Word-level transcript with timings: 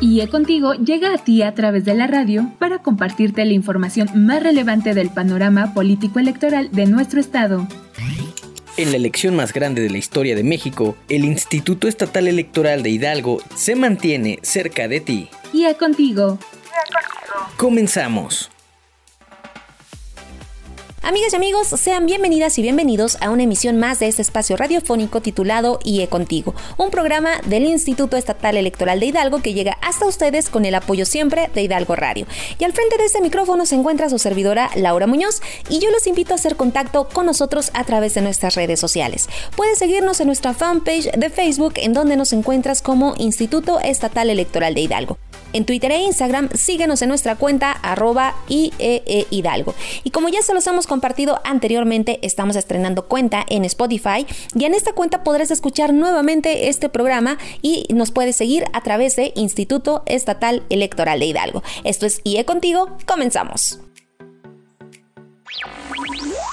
IE 0.00 0.28
Contigo 0.28 0.74
llega 0.74 1.14
a 1.14 1.18
ti 1.18 1.42
a 1.42 1.54
través 1.54 1.84
de 1.84 1.94
la 1.94 2.06
radio 2.06 2.50
para 2.58 2.78
compartirte 2.80 3.44
la 3.44 3.52
información 3.52 4.08
más 4.14 4.42
relevante 4.42 4.94
del 4.94 5.10
panorama 5.10 5.74
político 5.74 6.18
electoral 6.18 6.70
de 6.72 6.86
nuestro 6.86 7.20
estado. 7.20 7.68
En 8.76 8.90
la 8.90 8.96
elección 8.96 9.36
más 9.36 9.52
grande 9.52 9.82
de 9.82 9.90
la 9.90 9.98
historia 9.98 10.34
de 10.34 10.42
México, 10.42 10.96
el 11.08 11.24
Instituto 11.24 11.88
Estatal 11.88 12.26
Electoral 12.26 12.82
de 12.82 12.90
Hidalgo 12.90 13.40
se 13.54 13.76
mantiene 13.76 14.38
cerca 14.42 14.88
de 14.88 15.00
ti. 15.00 15.28
IE 15.52 15.76
Contigo. 15.76 16.38
Comenzamos. 17.56 18.51
Amigas 21.04 21.32
y 21.32 21.36
amigos, 21.36 21.66
sean 21.66 22.06
bienvenidas 22.06 22.56
y 22.58 22.62
bienvenidos 22.62 23.18
a 23.20 23.30
una 23.30 23.42
emisión 23.42 23.76
más 23.76 23.98
de 23.98 24.06
este 24.06 24.22
espacio 24.22 24.56
radiofónico 24.56 25.20
titulado 25.20 25.80
IE 25.82 26.06
Contigo, 26.06 26.54
un 26.76 26.90
programa 26.90 27.40
del 27.44 27.64
Instituto 27.64 28.16
Estatal 28.16 28.56
Electoral 28.56 29.00
de 29.00 29.06
Hidalgo 29.06 29.42
que 29.42 29.52
llega 29.52 29.76
hasta 29.82 30.06
ustedes 30.06 30.48
con 30.48 30.64
el 30.64 30.76
apoyo 30.76 31.04
siempre 31.04 31.50
de 31.52 31.62
Hidalgo 31.62 31.96
Radio. 31.96 32.24
Y 32.56 32.62
al 32.62 32.72
frente 32.72 32.98
de 32.98 33.06
este 33.06 33.20
micrófono 33.20 33.66
se 33.66 33.74
encuentra 33.74 34.08
su 34.10 34.20
servidora 34.20 34.70
Laura 34.76 35.08
Muñoz 35.08 35.42
y 35.68 35.80
yo 35.80 35.90
los 35.90 36.06
invito 36.06 36.34
a 36.34 36.36
hacer 36.36 36.54
contacto 36.54 37.08
con 37.08 37.26
nosotros 37.26 37.72
a 37.74 37.82
través 37.82 38.14
de 38.14 38.22
nuestras 38.22 38.54
redes 38.54 38.78
sociales. 38.78 39.28
Puedes 39.56 39.78
seguirnos 39.78 40.20
en 40.20 40.28
nuestra 40.28 40.54
fanpage 40.54 41.10
de 41.10 41.30
Facebook 41.30 41.74
en 41.78 41.94
donde 41.94 42.14
nos 42.14 42.32
encuentras 42.32 42.80
como 42.80 43.16
Instituto 43.18 43.80
Estatal 43.80 44.30
Electoral 44.30 44.74
de 44.74 44.82
Hidalgo. 44.82 45.18
En 45.52 45.64
Twitter 45.66 45.92
e 45.92 45.98
Instagram, 45.98 46.48
síguenos 46.54 47.02
en 47.02 47.08
nuestra 47.08 47.36
cuenta 47.36 47.72
arroba 47.72 48.34
IEE 48.48 49.26
Hidalgo. 49.30 49.74
Y 50.04 50.10
como 50.10 50.28
ya 50.28 50.42
se 50.42 50.54
los 50.54 50.66
hemos 50.66 50.86
compartido 50.86 51.40
anteriormente, 51.44 52.18
estamos 52.22 52.56
estrenando 52.56 53.06
cuenta 53.06 53.44
en 53.48 53.64
Spotify 53.64 54.26
y 54.54 54.64
en 54.64 54.74
esta 54.74 54.92
cuenta 54.92 55.22
podrás 55.24 55.50
escuchar 55.50 55.92
nuevamente 55.92 56.68
este 56.68 56.88
programa 56.88 57.38
y 57.60 57.86
nos 57.90 58.10
puedes 58.10 58.36
seguir 58.36 58.64
a 58.72 58.80
través 58.80 59.16
de 59.16 59.32
Instituto 59.36 60.02
Estatal 60.06 60.62
Electoral 60.70 61.20
de 61.20 61.26
Hidalgo. 61.26 61.62
Esto 61.84 62.06
es 62.06 62.20
IE 62.24 62.44
Contigo, 62.44 62.96
comenzamos. 63.06 63.80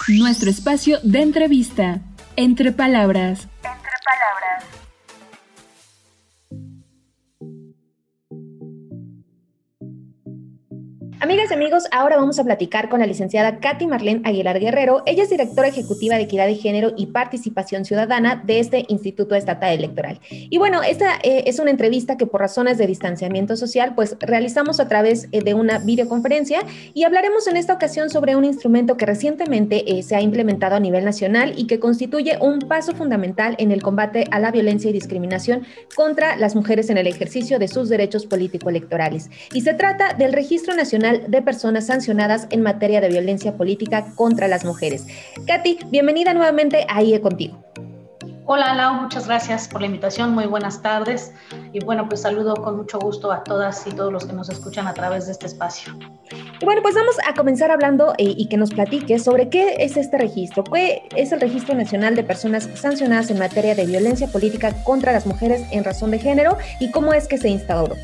Nuestro 0.08 0.50
espacio 0.50 1.00
de 1.04 1.22
entrevista, 1.22 2.02
entre 2.36 2.72
palabras. 2.72 3.48
Entre 3.58 3.92
palabras. 4.06 4.39
Amigas 11.22 11.52
y 11.52 11.54
amigos, 11.54 11.84
ahora 11.92 12.16
vamos 12.16 12.40
a 12.40 12.46
platicar 12.46 12.88
con 12.88 13.02
la 13.02 13.06
licenciada 13.06 13.60
Katy 13.60 13.88
Marlene 13.88 14.22
Aguilar 14.24 14.58
Guerrero. 14.58 15.04
Ella 15.06 15.24
es 15.24 15.30
directora 15.30 15.68
ejecutiva 15.68 16.16
de 16.16 16.22
Equidad 16.22 16.48
de 16.48 16.56
Género 16.56 16.94
y 16.96 17.08
Participación 17.08 17.84
Ciudadana 17.84 18.42
de 18.46 18.62
este 18.62 18.86
Instituto 18.88 19.36
Estatal 19.36 19.74
Electoral. 19.74 20.22
Y 20.30 20.58
bueno, 20.60 20.82
esta 20.82 21.16
eh, 21.22 21.44
es 21.46 21.60
una 21.60 21.72
entrevista 21.72 22.16
que 22.16 22.26
por 22.26 22.40
razones 22.40 22.78
de 22.78 22.88
distanciamiento 22.88 23.58
social, 23.58 23.96
pues 23.96 24.16
realizamos 24.22 24.80
a 24.80 24.88
través 24.88 25.28
eh, 25.34 25.42
de 25.44 25.54
una 25.54 25.80
videoconferencia 25.80 26.62
y 26.94 27.04
hablaremos 27.04 27.48
en 27.48 27.58
esta 27.58 27.74
ocasión 27.74 28.10
sobre 28.10 28.38
un 28.38 28.46
instrumento 28.46 28.96
que 28.96 29.06
recientemente 29.06 30.00
eh, 30.00 30.04
se 30.04 30.16
ha 30.16 30.22
implementado 30.22 30.78
a 30.78 30.80
nivel 30.80 31.04
nacional 31.04 31.54
y 31.58 31.68
que 31.68 31.82
constituye 31.82 32.38
un 32.40 32.60
paso 32.60 32.94
fundamental 32.96 33.56
en 33.60 33.74
el 33.74 33.82
combate 33.82 34.24
a 34.32 34.40
la 34.40 34.52
violencia 34.52 34.90
y 34.90 34.94
discriminación 34.94 35.64
contra 35.98 36.38
las 36.38 36.56
mujeres 36.56 36.90
en 36.90 36.98
el 36.98 37.08
ejercicio 37.08 37.60
de 37.60 37.68
sus 37.68 37.90
derechos 37.90 38.26
político-electorales. 38.26 39.30
Y 39.52 39.62
se 39.62 39.74
trata 39.74 40.14
del 40.14 40.32
Registro 40.32 40.74
Nacional 40.76 41.09
de 41.14 41.42
Personas 41.42 41.88
Sancionadas 41.88 42.48
en 42.50 42.62
materia 42.62 43.02
de 43.02 43.10
violencia 43.10 43.58
política 43.58 44.06
contra 44.16 44.48
las 44.48 44.66
mujeres. 44.66 45.06
Katy, 45.48 45.80
bienvenida 45.88 46.34
nuevamente 46.34 46.86
a 46.90 47.02
IE 47.04 47.22
Contigo. 47.22 47.64
Hola 48.52 48.74
Lau, 48.74 48.96
muchas 48.96 49.28
gracias 49.28 49.68
por 49.68 49.82
la 49.82 49.86
invitación, 49.86 50.32
muy 50.32 50.48
buenas 50.48 50.82
tardes 50.82 51.32
y 51.72 51.86
bueno, 51.86 52.10
pues 52.10 52.24
saludo 52.24 52.56
con 52.56 52.78
mucho 52.78 52.98
gusto 52.98 53.32
a 53.32 53.44
todas 53.44 53.86
y 53.86 53.92
todos 53.92 54.12
los 54.12 54.26
que 54.26 54.34
nos 54.34 54.50
escuchan 54.50 54.88
a 54.88 54.94
través 54.96 55.28
de 55.28 55.34
este 55.34 55.46
espacio. 55.46 55.94
Y 56.60 56.66
bueno, 56.66 56.82
pues 56.82 56.96
vamos 56.96 57.16
a 57.28 57.36
comenzar 57.36 57.70
hablando 57.70 58.16
eh, 58.18 58.34
y 58.36 58.50
que 58.50 58.58
nos 58.58 58.72
platique 58.72 59.20
sobre 59.20 59.50
qué 59.50 59.76
es 59.78 59.98
este 59.98 60.18
registro, 60.18 60.64
qué 60.64 61.08
es 61.16 61.32
el 61.32 61.42
Registro 61.42 61.76
Nacional 61.76 62.16
de 62.16 62.24
Personas 62.24 62.68
Sancionadas 62.74 63.30
en 63.30 63.38
materia 63.38 63.76
de 63.76 63.86
violencia 63.86 64.26
política 64.28 64.84
contra 64.84 65.12
las 65.12 65.28
mujeres 65.28 65.64
en 65.70 65.84
razón 65.84 66.10
de 66.10 66.18
género 66.18 66.58
y 66.80 66.90
cómo 66.90 67.14
es 67.14 67.28
que 67.28 67.38
se 67.38 67.50
instauró. 67.50 67.98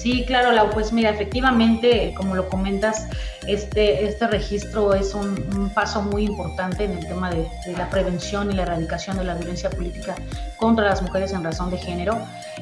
Sí, 0.00 0.24
claro, 0.24 0.52
Lau, 0.52 0.70
pues 0.70 0.94
mira, 0.94 1.10
efectivamente, 1.10 2.14
como 2.16 2.34
lo 2.34 2.48
comentas, 2.48 3.06
este, 3.46 4.06
este 4.06 4.26
registro 4.28 4.94
es 4.94 5.12
un, 5.12 5.70
paso 5.74 6.00
muy 6.00 6.24
importante 6.24 6.84
en 6.84 6.92
el 6.92 7.06
tema 7.06 7.28
de, 7.28 7.46
la 7.76 7.90
prevención 7.90 8.50
y 8.50 8.54
la 8.54 8.62
erradicación 8.62 9.18
de 9.18 9.24
la 9.24 9.34
violencia 9.34 9.68
política 9.68 10.14
contra 10.56 10.86
las 10.86 11.02
mujeres 11.02 11.32
en 11.34 11.44
razón 11.44 11.70
de 11.70 11.76
género. 11.76 12.18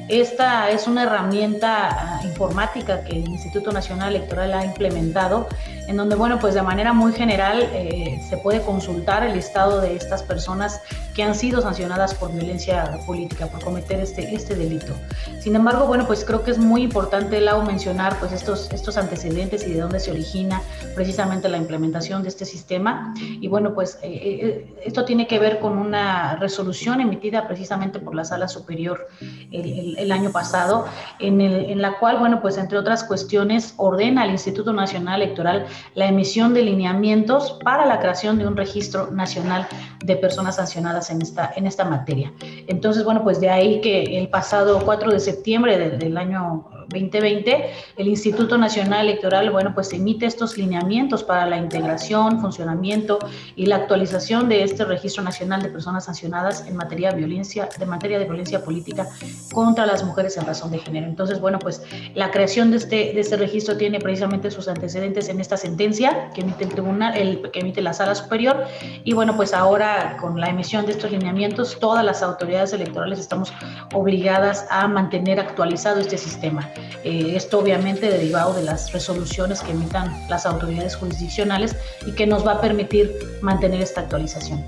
Esta 0.07 0.69
es 0.69 0.87
una 0.87 1.03
herramienta 1.03 1.89
ah, 1.89 2.21
informática 2.23 3.03
que 3.03 3.17
el 3.17 3.27
Instituto 3.27 3.71
Nacional 3.71 4.15
Electoral 4.15 4.53
ha 4.53 4.65
implementado, 4.65 5.47
en 5.87 5.97
donde, 5.97 6.15
bueno, 6.15 6.39
pues 6.39 6.53
de 6.53 6.61
manera 6.61 6.93
muy 6.93 7.13
general 7.13 7.67
eh, 7.73 8.21
se 8.27 8.37
puede 8.37 8.61
consultar 8.61 9.23
el 9.23 9.37
estado 9.37 9.81
de 9.81 9.95
estas 9.95 10.23
personas 10.23 10.81
que 11.15 11.23
han 11.23 11.35
sido 11.35 11.61
sancionadas 11.61 12.13
por 12.13 12.31
violencia 12.31 12.99
política, 13.05 13.47
por 13.47 13.63
cometer 13.63 13.99
este, 13.99 14.33
este 14.33 14.55
delito. 14.55 14.93
Sin 15.41 15.55
embargo, 15.55 15.85
bueno, 15.87 16.05
pues 16.07 16.23
creo 16.23 16.43
que 16.43 16.51
es 16.51 16.57
muy 16.57 16.83
importante, 16.83 17.41
Lau, 17.41 17.63
mencionar 17.63 18.17
pues 18.19 18.31
estos, 18.31 18.71
estos 18.71 18.97
antecedentes 18.97 19.67
y 19.67 19.73
de 19.73 19.81
dónde 19.81 19.99
se 19.99 20.11
origina 20.11 20.61
precisamente 20.95 21.49
la 21.49 21.57
implementación 21.57 22.23
de 22.23 22.29
este 22.29 22.45
sistema. 22.45 23.13
Y 23.19 23.47
bueno, 23.47 23.73
pues 23.73 23.99
eh, 24.01 24.09
eh, 24.11 24.73
esto 24.85 25.05
tiene 25.05 25.27
que 25.27 25.39
ver 25.39 25.59
con 25.59 25.77
una 25.77 26.35
resolución 26.35 27.01
emitida 27.01 27.47
precisamente 27.47 27.99
por 27.99 28.15
la 28.15 28.23
Sala 28.23 28.47
Superior 28.47 29.07
el, 29.51 29.88
año 30.11 30.31
pasado, 30.31 30.85
en, 31.19 31.41
en, 31.41 31.81
la 31.81 31.99
cual, 31.99 32.19
bueno, 32.19 32.41
pues 32.41 32.57
entre 32.57 32.77
otras 32.77 33.03
cuestiones, 33.03 33.73
ordena 33.77 34.23
al 34.23 34.31
Instituto 34.31 34.73
Nacional 34.73 35.21
Electoral 35.21 35.65
la 35.95 36.07
emisión 36.07 36.53
de 36.53 36.63
lineamientos 36.63 37.59
para 37.63 37.85
la 37.85 37.99
creación 37.99 38.37
de 38.37 38.47
un 38.47 38.57
registro 38.57 39.11
nacional 39.11 39.67
de 40.03 40.15
personas 40.15 40.55
sancionadas 40.55 41.09
en 41.09 41.21
esta, 41.21 41.51
en 41.55 41.67
esta 41.67 41.85
materia. 41.85 42.31
Entonces, 42.67 43.03
bueno, 43.03 43.23
pues 43.23 43.39
de 43.39 43.49
ahí 43.49 43.81
que 43.81 44.17
el 44.17 44.29
pasado 44.29 44.81
4 44.83 45.11
de 45.11 45.19
septiembre 45.19 45.77
del 45.77 46.17
año 46.17 46.65
2020, 46.89 47.71
el 47.97 48.07
Instituto 48.07 48.57
Nacional 48.57 49.07
Electoral, 49.07 49.51
bueno, 49.51 49.73
pues 49.73 49.93
emite 49.93 50.25
estos 50.25 50.57
lineamientos 50.57 51.23
para 51.23 51.45
la 51.45 51.57
integración, 51.57 52.41
funcionamiento 52.41 53.19
y 53.55 53.67
la 53.67 53.77
actualización 53.77 54.49
de 54.49 54.63
este 54.63 54.85
Registro 54.85 55.23
Nacional 55.23 55.61
de 55.61 55.69
Personas 55.69 56.05
Sancionadas 56.05 56.65
en 56.67 56.75
materia 56.75 57.11
de 57.11 57.17
violencia, 57.17 57.69
de 57.77 57.85
materia 57.85 58.17
de 58.17 58.25
violencia 58.25 58.63
política 58.63 59.07
contra 59.53 59.78
las 59.85 60.03
mujeres 60.03 60.37
en 60.37 60.45
razón 60.45 60.71
de 60.71 60.79
género. 60.79 61.07
Entonces, 61.07 61.39
bueno, 61.39 61.59
pues 61.59 61.81
la 62.15 62.31
creación 62.31 62.71
de 62.71 62.77
este, 62.77 62.95
de 63.13 63.19
este 63.19 63.37
registro 63.37 63.77
tiene 63.77 63.99
precisamente 63.99 64.51
sus 64.51 64.67
antecedentes 64.67 65.29
en 65.29 65.39
esta 65.39 65.57
sentencia 65.57 66.29
que 66.33 66.41
emite 66.41 66.63
el 66.63 66.69
tribunal, 66.69 67.17
el, 67.17 67.49
que 67.51 67.59
emite 67.59 67.81
la 67.81 67.93
Sala 67.93 68.15
Superior, 68.15 68.65
y 69.03 69.13
bueno, 69.13 69.35
pues 69.35 69.53
ahora 69.53 70.17
con 70.19 70.39
la 70.39 70.47
emisión 70.47 70.85
de 70.85 70.93
estos 70.93 71.11
lineamientos, 71.11 71.77
todas 71.79 72.03
las 72.03 72.21
autoridades 72.23 72.73
electorales 72.73 73.19
estamos 73.19 73.53
obligadas 73.93 74.65
a 74.69 74.87
mantener 74.87 75.39
actualizado 75.39 75.99
este 75.99 76.17
sistema. 76.17 76.69
Eh, 77.03 77.33
esto 77.35 77.59
obviamente 77.59 78.09
derivado 78.09 78.53
de 78.53 78.63
las 78.63 78.91
resoluciones 78.91 79.61
que 79.61 79.71
emitan 79.71 80.13
las 80.29 80.45
autoridades 80.45 80.95
jurisdiccionales 80.95 81.75
y 82.05 82.11
que 82.13 82.27
nos 82.27 82.45
va 82.45 82.53
a 82.53 82.61
permitir 82.61 83.11
mantener 83.41 83.81
esta 83.81 84.01
actualización. 84.01 84.65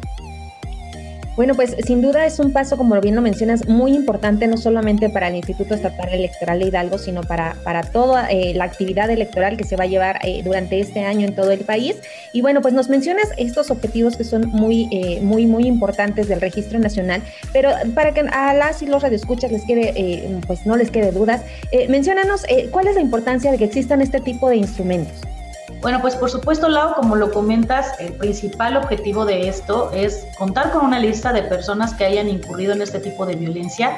Bueno, 1.42 1.56
pues 1.56 1.76
sin 1.88 2.04
duda 2.04 2.28
es 2.28 2.38
un 2.38 2.54
paso, 2.54 2.78
como 2.78 3.02
bien 3.02 3.16
lo 3.16 3.22
mencionas, 3.24 3.68
muy 3.68 3.94
importante, 3.94 4.46
no 4.46 4.58
solamente 4.58 5.10
para 5.10 5.28
el 5.28 5.36
Instituto 5.36 5.74
Estatal 5.74 6.14
Electoral 6.14 6.60
de 6.60 6.68
Hidalgo, 6.68 7.00
sino 7.00 7.22
para, 7.22 7.56
para 7.64 7.82
toda 7.82 8.30
eh, 8.30 8.54
la 8.54 8.66
actividad 8.66 9.10
electoral 9.10 9.58
que 9.58 9.64
se 9.64 9.76
va 9.76 9.86
a 9.86 9.88
llevar 9.88 10.20
eh, 10.22 10.44
durante 10.44 10.80
este 10.80 11.04
año 11.04 11.26
en 11.26 11.34
todo 11.34 11.50
el 11.50 11.62
país. 11.62 11.96
Y 12.32 12.42
bueno, 12.42 12.62
pues 12.62 12.76
nos 12.76 12.90
mencionas 12.90 13.26
estos 13.38 13.72
objetivos 13.72 14.18
que 14.18 14.24
son 14.24 14.50
muy, 14.50 14.88
eh, 14.92 15.20
muy, 15.24 15.48
muy 15.48 15.66
importantes 15.66 16.28
del 16.28 16.42
registro 16.42 16.78
nacional, 16.78 17.24
pero 17.52 17.72
para 17.96 18.14
que 18.14 18.20
a 18.20 18.54
las 18.54 18.84
y 18.84 18.86
los 18.86 19.02
radioescuchas 19.02 19.52
les 19.52 19.66
quede, 19.66 20.40
pues 20.46 20.68
no 20.68 20.78
les 20.78 20.92
quede 20.92 21.12
dudas, 21.12 21.42
menciónanos 21.90 22.46
cuál 22.70 22.86
es 22.86 22.94
la 22.94 23.02
importancia 23.02 23.52
de 23.52 23.58
que 23.58 23.64
existan 23.64 24.04
este 24.04 24.20
tipo 24.20 24.48
de 24.48 24.58
instrumentos. 24.58 25.22
Bueno, 25.82 26.00
pues 26.00 26.16
por 26.16 26.30
supuesto, 26.30 26.70
Lau, 26.70 26.94
como 26.94 27.16
lo 27.16 27.32
comentas, 27.32 28.00
el 28.00 28.14
principal 28.14 28.78
objetivo 28.78 29.26
de 29.26 29.48
esto 29.48 29.90
es 29.92 30.28
contar 30.38 30.72
con 30.72 30.86
una 30.86 31.00
lista 31.00 31.34
de 31.34 31.42
personas 31.42 31.96
que 31.96 32.06
hayan 32.06 32.30
incurrido 32.30 32.74
en 32.74 32.84
este 32.84 33.00
tipo 33.00 33.26
de 33.26 33.36
violencia. 33.36 33.98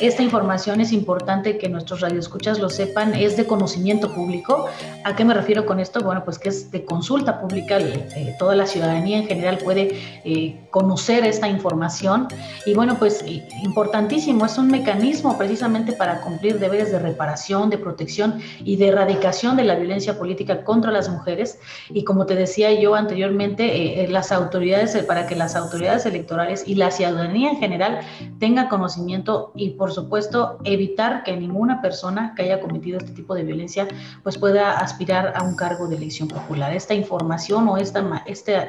Esta 0.00 0.22
información 0.22 0.80
es 0.80 0.90
importante 0.90 1.58
que 1.58 1.68
nuestros 1.68 2.00
radioescuchas 2.00 2.58
lo 2.60 2.70
sepan, 2.70 3.14
es 3.14 3.36
de 3.36 3.46
conocimiento 3.46 4.14
público. 4.14 4.70
¿A 5.04 5.16
qué 5.16 5.26
me 5.26 5.34
refiero 5.34 5.66
con 5.66 5.80
esto? 5.80 6.00
Bueno, 6.00 6.24
pues 6.24 6.38
que 6.38 6.48
es 6.48 6.70
de 6.70 6.86
consulta 6.86 7.42
pública, 7.42 7.78
eh, 7.78 8.34
toda 8.38 8.56
la 8.56 8.66
ciudadanía 8.66 9.18
en 9.18 9.26
general 9.26 9.58
puede 9.58 10.00
eh, 10.24 10.66
conocer 10.70 11.26
esta 11.26 11.46
información. 11.46 12.28
Y 12.64 12.72
bueno, 12.72 12.98
pues 12.98 13.22
eh, 13.26 13.46
importantísimo, 13.64 14.46
es 14.46 14.56
un 14.56 14.70
mecanismo 14.70 15.36
precisamente 15.36 15.92
para 15.92 16.22
cumplir 16.22 16.58
deberes 16.58 16.90
de 16.90 16.98
reparación, 17.00 17.68
de 17.68 17.76
protección 17.76 18.40
y 18.64 18.76
de 18.76 18.88
erradicación 18.88 19.58
de 19.58 19.64
la 19.64 19.74
violencia 19.74 20.18
política 20.18 20.64
contra 20.64 20.90
las 20.90 21.06
mujeres 21.08 21.17
mujeres. 21.18 21.58
Y 21.90 22.04
como 22.04 22.26
te 22.26 22.34
decía 22.34 22.72
yo 22.72 22.94
anteriormente, 22.94 24.04
eh, 24.04 24.08
las 24.08 24.32
autoridades, 24.32 24.96
para 25.04 25.26
que 25.26 25.34
las 25.36 25.56
autoridades 25.56 26.06
electorales 26.06 26.64
y 26.66 26.74
la 26.74 26.90
ciudadanía 26.90 27.50
en 27.50 27.58
general 27.58 28.00
tenga 28.38 28.68
conocimiento 28.68 29.52
y 29.54 29.70
por 29.70 29.92
supuesto 29.92 30.58
evitar 30.64 31.22
que 31.24 31.36
ninguna 31.36 31.82
persona 31.82 32.32
que 32.34 32.42
haya 32.42 32.60
cometido 32.60 32.98
este 32.98 33.12
tipo 33.12 33.34
de 33.34 33.44
violencia 33.44 33.86
pues 34.22 34.38
pueda 34.38 34.78
aspirar 34.78 35.32
a 35.36 35.42
un 35.42 35.56
cargo 35.56 35.88
de 35.88 35.96
elección 35.96 36.28
popular. 36.28 36.72
Esta 36.74 36.94
información 36.94 37.68
o 37.68 37.76
esta, 37.76 38.22
esta, 38.26 38.68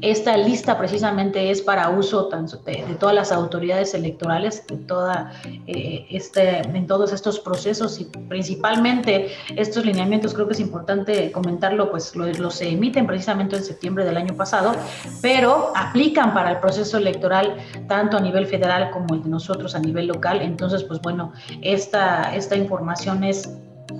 esta 0.00 0.36
lista 0.36 0.78
precisamente 0.78 1.50
es 1.50 1.60
para 1.62 1.90
uso 1.90 2.28
de, 2.64 2.96
todas 2.98 3.14
las 3.14 3.32
autoridades 3.32 3.94
electorales, 3.94 4.66
de 4.66 4.76
toda, 4.76 5.32
eh, 5.66 6.06
este, 6.10 6.58
en 6.58 6.86
todos 6.86 7.12
estos 7.12 7.40
procesos 7.40 8.00
y 8.00 8.04
principalmente 8.28 9.28
estos 9.56 9.84
lineamientos, 9.84 10.34
creo 10.34 10.46
que 10.46 10.54
es 10.54 10.60
importante 10.60 11.30
comentarlo, 11.32 11.81
pues 11.90 12.14
los 12.16 12.38
lo 12.38 12.50
emiten 12.60 13.06
precisamente 13.06 13.56
en 13.56 13.64
septiembre 13.64 14.04
del 14.04 14.16
año 14.16 14.34
pasado, 14.34 14.74
pero 15.20 15.72
aplican 15.74 16.34
para 16.34 16.50
el 16.50 16.58
proceso 16.58 16.98
electoral 16.98 17.56
tanto 17.88 18.16
a 18.16 18.20
nivel 18.20 18.46
federal 18.46 18.90
como 18.90 19.14
el 19.14 19.22
de 19.22 19.30
nosotros 19.30 19.74
a 19.74 19.78
nivel 19.78 20.06
local. 20.06 20.40
Entonces, 20.42 20.84
pues 20.84 21.00
bueno, 21.00 21.32
esta, 21.62 22.34
esta 22.34 22.56
información 22.56 23.24
es 23.24 23.48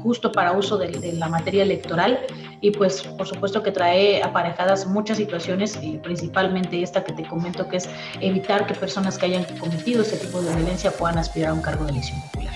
justo 0.02 0.32
para 0.32 0.52
uso 0.52 0.79
de, 0.79 1.12
la 1.14 1.29
materia 1.29 1.62
electoral 1.62 2.19
y 2.61 2.70
pues 2.70 3.02
por 3.02 3.26
supuesto 3.26 3.62
que 3.62 3.73
trae 3.73 4.23
aparejadas 4.23 4.87
muchas 4.87 5.17
situaciones, 5.17 5.79
y 5.82 5.99
principalmente 5.99 6.82
esta 6.82 7.02
que 7.05 7.12
te 7.12 7.26
comento 7.26 7.69
que 7.69 7.79
es 7.79 7.88
evitar 8.20 8.67
que 8.67 8.75
personas 8.75 9.19
que 9.19 9.26
hayan 9.26 9.44
cometido 9.58 10.02
este 10.02 10.17
tipo 10.17 10.40
de 10.40 10.55
violencia 10.55 10.90
puedan 10.93 11.19
aspirar 11.19 11.50
a 11.50 11.55
un 11.55 11.62
cargo 11.62 11.84
de 11.84 11.93
elección 11.93 12.20
popular. 12.23 12.52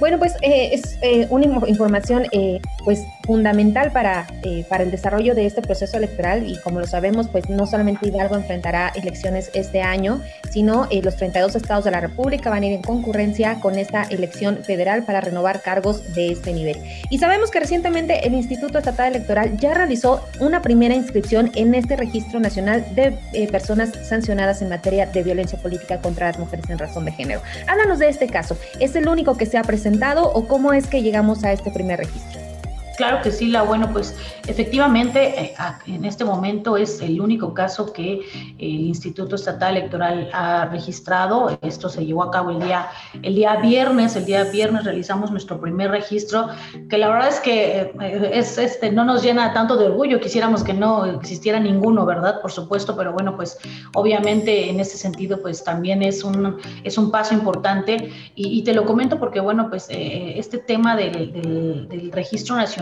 Bueno, 0.00 0.18
pues 0.18 0.34
eh, 0.42 0.70
es 0.72 0.98
eh, 1.02 1.28
una 1.30 1.44
información 1.68 2.26
eh, 2.32 2.60
pues 2.84 3.04
fundamental 3.24 3.92
para, 3.92 4.26
para 4.68 4.84
el 4.84 4.90
desarrollo 4.90 5.34
de 5.34 5.46
este 5.46 5.62
proceso 5.62 5.96
electoral 5.96 6.48
y 6.48 6.58
como 6.60 6.80
lo 6.80 6.86
sabemos, 6.86 7.28
pues 7.28 7.48
no 7.48 7.66
solamente 7.66 8.08
Hidalgo 8.08 8.36
enfrentará 8.36 8.92
elecciones 8.94 9.50
este 9.54 9.82
año, 9.82 10.20
sino 10.50 10.88
los 11.02 11.16
32 11.16 11.56
estados 11.56 11.84
de 11.84 11.90
la 11.90 12.00
República 12.00 12.50
van 12.50 12.62
a 12.62 12.66
ir 12.66 12.72
en 12.72 12.82
concurrencia 12.82 13.60
con 13.60 13.78
esta 13.78 14.04
elección 14.04 14.58
federal 14.64 15.04
para 15.04 15.20
renovar 15.20 15.62
cargos 15.62 16.14
de 16.14 16.32
este 16.32 16.52
nivel. 16.52 16.76
Y 17.10 17.18
sabemos 17.18 17.50
que 17.50 17.60
recientemente 17.60 18.26
el 18.26 18.34
Instituto 18.34 18.78
Estatal 18.78 19.08
Electoral 19.14 19.56
ya 19.56 19.74
realizó 19.74 20.24
una 20.40 20.62
primera 20.62 20.94
inscripción 20.94 21.50
en 21.54 21.74
este 21.74 21.96
registro 21.96 22.40
nacional 22.40 22.84
de 22.94 23.18
personas 23.50 23.90
sancionadas 24.08 24.62
en 24.62 24.68
materia 24.68 25.06
de 25.06 25.22
violencia 25.22 25.58
política 25.58 26.00
contra 26.00 26.28
las 26.28 26.38
mujeres 26.38 26.68
en 26.70 26.78
razón 26.78 27.04
de 27.04 27.12
género. 27.12 27.42
Háblanos 27.66 27.98
de 27.98 28.08
este 28.08 28.26
caso. 28.26 28.56
¿Es 28.80 28.94
el 28.94 29.08
único 29.08 29.36
que 29.36 29.46
se 29.46 29.58
ha 29.58 29.62
presentado? 29.62 30.12
o 30.34 30.46
cómo 30.46 30.72
es 30.72 30.86
que 30.86 31.02
llegamos 31.02 31.44
a 31.44 31.52
este 31.52 31.70
primer 31.70 31.98
registro? 32.00 32.51
Claro 32.96 33.22
que 33.22 33.30
sí, 33.30 33.46
la 33.46 33.62
bueno, 33.62 33.90
pues 33.92 34.14
efectivamente 34.46 35.40
eh, 35.40 35.54
en 35.86 36.04
este 36.04 36.24
momento 36.24 36.76
es 36.76 37.00
el 37.00 37.20
único 37.20 37.54
caso 37.54 37.92
que 37.92 38.20
el 38.58 38.80
Instituto 38.80 39.36
Estatal 39.36 39.76
Electoral 39.76 40.28
ha 40.32 40.66
registrado. 40.66 41.58
Esto 41.62 41.88
se 41.88 42.04
llevó 42.04 42.24
a 42.24 42.30
cabo 42.30 42.50
el 42.50 42.60
día, 42.60 42.88
el 43.22 43.34
día 43.34 43.56
viernes. 43.56 44.14
El 44.16 44.26
día 44.26 44.44
viernes 44.44 44.84
realizamos 44.84 45.30
nuestro 45.30 45.60
primer 45.60 45.90
registro, 45.90 46.48
que 46.90 46.98
la 46.98 47.08
verdad 47.08 47.28
es 47.28 47.40
que 47.40 47.92
eh, 48.00 48.30
es, 48.34 48.58
este, 48.58 48.92
no 48.92 49.04
nos 49.04 49.22
llena 49.22 49.54
tanto 49.54 49.76
de 49.76 49.86
orgullo. 49.86 50.20
Quisiéramos 50.20 50.62
que 50.62 50.74
no 50.74 51.06
existiera 51.06 51.58
ninguno, 51.58 52.04
¿verdad? 52.04 52.42
Por 52.42 52.52
supuesto, 52.52 52.94
pero 52.96 53.12
bueno, 53.12 53.36
pues 53.36 53.58
obviamente 53.94 54.68
en 54.68 54.80
ese 54.80 54.98
sentido, 54.98 55.40
pues 55.40 55.64
también 55.64 56.02
es 56.02 56.24
un, 56.24 56.58
es 56.84 56.98
un 56.98 57.10
paso 57.10 57.32
importante. 57.32 58.12
Y, 58.34 58.62
te 58.62 58.74
lo 58.74 58.84
comento 58.84 59.18
porque, 59.18 59.40
bueno, 59.40 59.68
pues 59.70 59.88
eh, 59.90 60.34
este 60.36 60.58
tema 60.58 60.94
del, 60.94 61.88
del 61.88 62.12
registro 62.12 62.54
nacional 62.54 62.81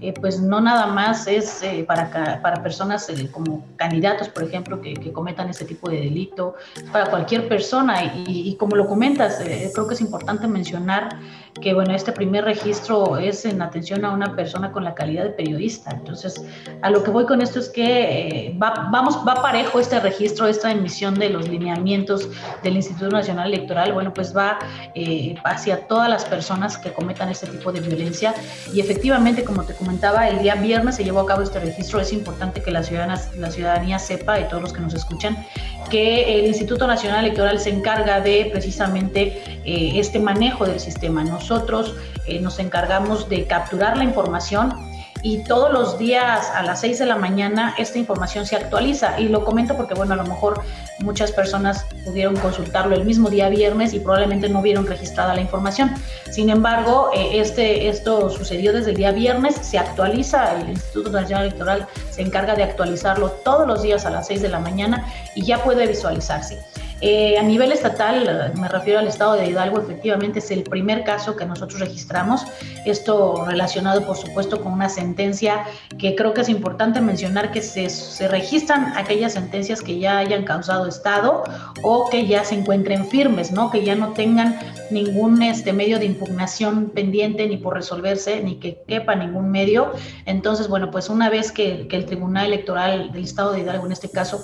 eh, 0.00 0.12
pues 0.20 0.40
no 0.40 0.60
nada 0.60 0.86
más 0.86 1.26
es 1.26 1.62
eh, 1.62 1.84
para, 1.86 2.40
para 2.42 2.62
personas 2.62 3.08
eh, 3.08 3.30
como 3.30 3.64
candidatos, 3.76 4.28
por 4.28 4.44
ejemplo, 4.44 4.80
que, 4.80 4.94
cometan 5.12 5.48
este 5.48 5.64
tipo 5.64 5.88
de 5.88 6.00
delito, 6.00 6.54
es 6.76 6.90
para 6.90 7.10
cualquier 7.10 7.48
persona. 7.48 8.04
Y, 8.26 8.48
y 8.48 8.56
como 8.56 8.76
lo 8.76 8.86
comentas, 8.86 9.38
creo 9.72 9.86
que 9.86 9.94
es 9.94 10.00
importante 10.00 10.46
mencionar 10.48 11.08
que 11.60 11.72
bueno, 11.72 11.94
este 11.94 12.12
primer 12.12 12.44
registro 12.44 13.16
es 13.16 13.44
en 13.44 13.62
atención 13.62 14.04
a 14.04 14.10
una 14.10 14.34
persona 14.34 14.72
con 14.72 14.84
la 14.84 14.94
calidad 14.94 15.24
de 15.24 15.30
periodista. 15.30 15.90
Entonces, 15.92 16.44
a 16.82 16.90
lo 16.90 17.02
que 17.02 17.10
voy 17.10 17.26
con 17.26 17.40
esto 17.40 17.60
es 17.60 17.68
que 17.68 18.48
eh, 18.48 18.58
va, 18.60 18.88
vamos, 18.90 19.18
va 19.26 19.34
parejo 19.40 19.78
este 19.78 20.00
registro, 20.00 20.46
esta 20.46 20.70
emisión 20.70 21.14
de 21.14 21.30
los 21.30 21.48
lineamientos 21.48 22.28
del 22.62 22.76
Instituto 22.76 23.08
Nacional 23.10 23.52
Electoral, 23.52 23.92
bueno, 23.92 24.12
pues 24.12 24.36
va 24.36 24.58
eh, 24.94 25.36
hacia 25.44 25.86
todas 25.86 26.10
las 26.10 26.24
personas 26.24 26.76
que 26.76 26.92
cometan 26.92 27.28
este 27.28 27.46
tipo 27.46 27.72
de 27.72 27.80
violencia. 27.80 28.34
Y 28.72 28.80
efectivamente, 28.80 29.44
como 29.44 29.62
te 29.62 29.74
comentaba, 29.74 30.28
el 30.28 30.40
día 30.40 30.56
viernes 30.56 30.96
se 30.96 31.04
llevó 31.04 31.20
a 31.20 31.26
cabo 31.26 31.42
este 31.42 31.60
registro. 31.60 32.00
Es 32.00 32.12
importante 32.12 32.62
que 32.62 32.70
la, 32.70 32.82
la 33.36 33.50
ciudadanía 33.50 33.98
sepa, 33.98 34.40
y 34.40 34.48
todos 34.48 34.62
los 34.62 34.72
que 34.72 34.80
nos 34.80 34.94
escuchan, 34.94 35.46
que 35.88 36.40
el 36.40 36.46
Instituto 36.46 36.86
Nacional 36.86 37.24
Electoral 37.24 37.60
se 37.60 37.70
encarga 37.70 38.20
de 38.20 38.48
precisamente 38.50 39.60
eh, 39.64 39.92
este 39.98 40.18
manejo 40.18 40.66
del 40.66 40.80
sistema. 40.80 41.22
Nosotros 41.44 41.94
eh, 42.24 42.40
nos 42.40 42.58
encargamos 42.58 43.28
de 43.28 43.46
capturar 43.46 43.98
la 43.98 44.04
información 44.04 44.72
y 45.20 45.44
todos 45.44 45.70
los 45.70 45.98
días 45.98 46.50
a 46.54 46.62
las 46.62 46.80
6 46.80 47.00
de 47.00 47.04
la 47.04 47.16
mañana 47.16 47.74
esta 47.76 47.98
información 47.98 48.46
se 48.46 48.56
actualiza. 48.56 49.20
Y 49.20 49.28
lo 49.28 49.44
comento 49.44 49.76
porque, 49.76 49.92
bueno, 49.92 50.14
a 50.14 50.16
lo 50.16 50.24
mejor 50.24 50.62
muchas 51.00 51.32
personas 51.32 51.84
pudieron 52.06 52.34
consultarlo 52.36 52.94
el 52.94 53.04
mismo 53.04 53.28
día 53.28 53.50
viernes 53.50 53.92
y 53.92 54.00
probablemente 54.00 54.48
no 54.48 54.62
vieron 54.62 54.86
registrada 54.86 55.34
la 55.34 55.42
información. 55.42 55.92
Sin 56.30 56.48
embargo, 56.48 57.10
eh, 57.14 57.40
este, 57.40 57.88
esto 57.88 58.30
sucedió 58.30 58.72
desde 58.72 58.92
el 58.92 58.96
día 58.96 59.12
viernes, 59.12 59.54
se 59.54 59.76
actualiza, 59.76 60.58
el 60.58 60.70
Instituto 60.70 61.10
Nacional 61.10 61.44
Electoral 61.44 61.86
se 62.10 62.22
encarga 62.22 62.54
de 62.54 62.62
actualizarlo 62.62 63.30
todos 63.44 63.66
los 63.66 63.82
días 63.82 64.06
a 64.06 64.10
las 64.10 64.28
6 64.28 64.40
de 64.40 64.48
la 64.48 64.60
mañana 64.60 65.12
y 65.34 65.44
ya 65.44 65.62
puede 65.62 65.86
visualizarse. 65.86 66.64
Eh, 67.00 67.36
a 67.38 67.42
nivel 67.42 67.72
estatal, 67.72 68.52
me 68.58 68.68
refiero 68.68 68.98
al 68.98 69.06
estado 69.08 69.34
de 69.34 69.46
Hidalgo, 69.46 69.80
efectivamente 69.80 70.38
es 70.38 70.50
el 70.50 70.62
primer 70.62 71.04
caso 71.04 71.36
que 71.36 71.44
nosotros 71.44 71.80
registramos. 71.80 72.46
Esto 72.86 73.44
relacionado, 73.46 74.06
por 74.06 74.16
supuesto, 74.16 74.60
con 74.62 74.72
una 74.72 74.88
sentencia 74.88 75.64
que 75.98 76.14
creo 76.14 76.32
que 76.32 76.42
es 76.42 76.48
importante 76.48 77.00
mencionar 77.00 77.50
que 77.50 77.62
se, 77.62 77.90
se 77.90 78.28
registran 78.28 78.96
aquellas 78.96 79.34
sentencias 79.34 79.82
que 79.82 79.98
ya 79.98 80.18
hayan 80.18 80.44
causado 80.44 80.86
estado 80.86 81.44
o 81.82 82.08
que 82.10 82.26
ya 82.26 82.44
se 82.44 82.54
encuentren 82.54 83.06
firmes, 83.06 83.52
¿no? 83.52 83.70
Que 83.70 83.84
ya 83.84 83.94
no 83.94 84.12
tengan 84.12 84.58
ningún 84.90 85.42
este, 85.42 85.72
medio 85.72 85.98
de 85.98 86.06
impugnación 86.06 86.90
pendiente 86.90 87.46
ni 87.46 87.56
por 87.56 87.74
resolverse, 87.74 88.42
ni 88.42 88.56
que 88.56 88.82
quepa 88.86 89.14
ningún 89.14 89.50
medio. 89.50 89.92
Entonces, 90.26 90.68
bueno, 90.68 90.90
pues 90.90 91.08
una 91.08 91.28
vez 91.28 91.52
que, 91.52 91.88
que 91.88 91.96
el 91.96 92.06
Tribunal 92.06 92.46
Electoral 92.46 93.12
del 93.12 93.24
Estado 93.24 93.52
de 93.52 93.60
Hidalgo, 93.60 93.86
en 93.86 93.92
este 93.92 94.10
caso, 94.10 94.40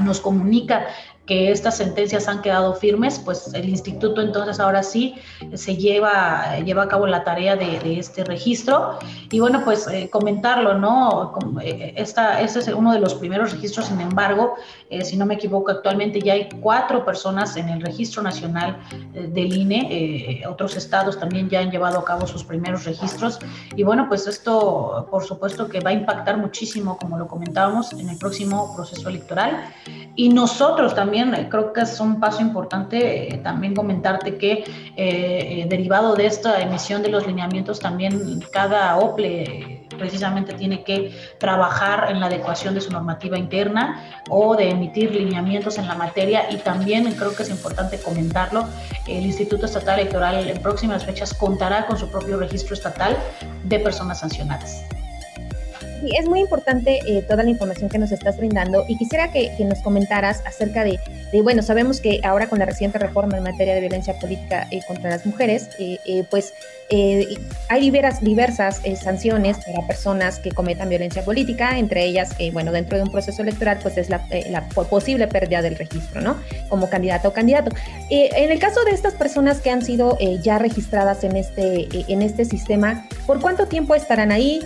nos 0.00 0.20
comunica 0.20 0.86
que 1.32 1.50
estas 1.50 1.78
sentencias 1.78 2.28
han 2.28 2.42
quedado 2.42 2.74
firmes, 2.74 3.18
pues 3.18 3.54
el 3.54 3.66
instituto 3.66 4.20
entonces 4.20 4.60
ahora 4.60 4.82
sí 4.82 5.14
se 5.54 5.76
lleva, 5.76 6.58
lleva 6.58 6.82
a 6.82 6.88
cabo 6.88 7.06
la 7.06 7.24
tarea 7.24 7.56
de, 7.56 7.98
este 7.98 8.22
registro. 8.22 8.98
Y 9.30 9.40
bueno, 9.40 9.62
pues 9.64 9.88
eh, 9.88 10.10
comentarlo, 10.10 10.74
¿no? 10.74 11.34
Eh, 11.62 11.94
esta, 11.96 12.38
este 12.42 12.58
es 12.58 12.68
uno 12.68 12.92
de 12.92 12.98
los 12.98 13.14
primeros 13.14 13.50
registros, 13.52 13.86
sin 13.86 14.00
embargo, 14.02 14.56
eh, 14.90 15.04
si 15.06 15.16
no 15.16 15.24
me 15.24 15.34
equivoco, 15.34 15.70
actualmente 15.70 16.20
ya 16.20 16.34
hay 16.34 16.50
cuatro 16.60 17.02
personas 17.02 17.56
en 17.56 17.70
el 17.70 17.80
registro 17.80 18.22
nacional 18.22 18.76
del 19.14 19.56
INE, 19.56 20.42
otros 20.46 20.76
estados 20.76 21.18
también 21.18 21.48
ya 21.48 21.60
han 21.60 21.70
llevado 21.70 21.98
a 21.98 22.04
cabo 22.04 22.26
sus 22.26 22.44
primeros 22.44 22.84
registros. 22.84 23.38
Y 23.74 23.84
bueno, 23.84 24.06
pues 24.06 24.26
esto, 24.26 25.08
por 25.10 25.24
supuesto, 25.24 25.66
que 25.66 25.80
va 25.80 25.90
a 25.90 25.94
impactar 25.94 26.36
muchísimo, 26.36 26.98
como 26.98 27.18
lo 27.18 27.26
comentábamos, 27.26 27.92
en 27.94 28.10
el 28.10 28.18
próximo 28.18 28.74
proceso 28.76 29.08
electoral. 29.08 29.72
Y 30.14 30.28
nosotros 30.28 30.94
también, 30.94 31.21
eh, 31.22 31.48
creo 31.50 31.72
que 31.72 31.82
es 31.82 32.00
un 32.00 32.20
paso 32.20 32.40
importante 32.42 33.34
eh, 33.34 33.38
también 33.38 33.74
comentarte 33.74 34.36
que 34.36 34.64
eh, 34.96 35.66
derivado 35.68 36.14
de 36.14 36.26
esta 36.26 36.60
emisión 36.60 37.02
de 37.02 37.08
los 37.08 37.26
lineamientos, 37.26 37.80
también 37.80 38.40
cada 38.52 38.96
OPLE 38.96 39.86
precisamente 39.98 40.54
tiene 40.54 40.82
que 40.82 41.14
trabajar 41.38 42.10
en 42.10 42.18
la 42.20 42.26
adecuación 42.26 42.74
de 42.74 42.80
su 42.80 42.90
normativa 42.90 43.38
interna 43.38 44.22
o 44.28 44.56
de 44.56 44.70
emitir 44.70 45.14
lineamientos 45.14 45.78
en 45.78 45.86
la 45.86 45.94
materia 45.94 46.50
y 46.50 46.56
también 46.56 47.10
creo 47.12 47.34
que 47.34 47.42
es 47.42 47.50
importante 47.50 48.00
comentarlo, 48.00 48.66
el 49.06 49.24
Instituto 49.24 49.66
Estatal 49.66 50.00
Electoral 50.00 50.48
en 50.48 50.60
próximas 50.60 51.04
fechas 51.04 51.34
contará 51.34 51.86
con 51.86 51.98
su 51.98 52.10
propio 52.10 52.38
registro 52.38 52.74
estatal 52.74 53.16
de 53.64 53.78
personas 53.78 54.20
sancionadas. 54.20 54.84
Es 56.18 56.28
muy 56.28 56.40
importante 56.40 57.00
eh, 57.06 57.22
toda 57.22 57.42
la 57.42 57.50
información 57.50 57.88
que 57.88 57.98
nos 57.98 58.12
estás 58.12 58.36
brindando 58.36 58.84
y 58.88 58.96
quisiera 58.96 59.30
que, 59.30 59.52
nos 59.62 59.78
comentaras 59.80 60.42
acerca 60.44 60.82
de, 60.82 60.98
bueno, 61.42 61.62
sabemos 61.62 62.00
que 62.00 62.20
ahora 62.24 62.48
con 62.48 62.58
la 62.58 62.66
reciente 62.66 62.98
reforma 62.98 63.36
en 63.36 63.44
materia 63.44 63.74
de 63.74 63.80
violencia 63.80 64.18
política 64.18 64.66
eh, 64.72 64.80
contra 64.88 65.08
las 65.10 65.24
mujeres, 65.24 65.68
eh, 65.78 66.24
pues 66.30 66.52
hay 67.70 67.80
diversas, 67.80 68.22
diversas 68.22 68.82
sanciones 69.02 69.56
para 69.64 69.86
personas 69.86 70.38
que 70.38 70.50
cometan 70.50 70.90
violencia 70.90 71.24
política, 71.24 71.78
entre 71.78 72.04
ellas, 72.04 72.34
bueno, 72.52 72.70
dentro 72.70 72.98
de 72.98 73.04
un 73.04 73.10
proceso 73.10 73.40
electoral, 73.40 73.78
pues 73.80 73.96
es 73.96 74.10
la, 74.10 74.26
la 74.50 74.68
posible 74.68 75.26
pérdida 75.26 75.62
del 75.62 75.76
registro, 75.76 76.20
¿no? 76.20 76.36
Como 76.68 76.90
candidato 76.90 77.28
o 77.28 77.32
candidato. 77.32 77.74
en 78.10 78.50
el 78.50 78.58
caso 78.58 78.84
de 78.84 78.90
estas 78.90 79.14
personas 79.14 79.62
que 79.62 79.70
han 79.70 79.82
sido 79.82 80.18
ya 80.42 80.58
registradas 80.58 81.24
en 81.24 81.34
este, 81.36 81.88
en 82.12 82.20
este 82.20 82.44
sistema, 82.44 83.08
¿por 83.26 83.40
cuánto 83.40 83.68
tiempo 83.68 83.94
estarán 83.94 84.30
ahí? 84.30 84.60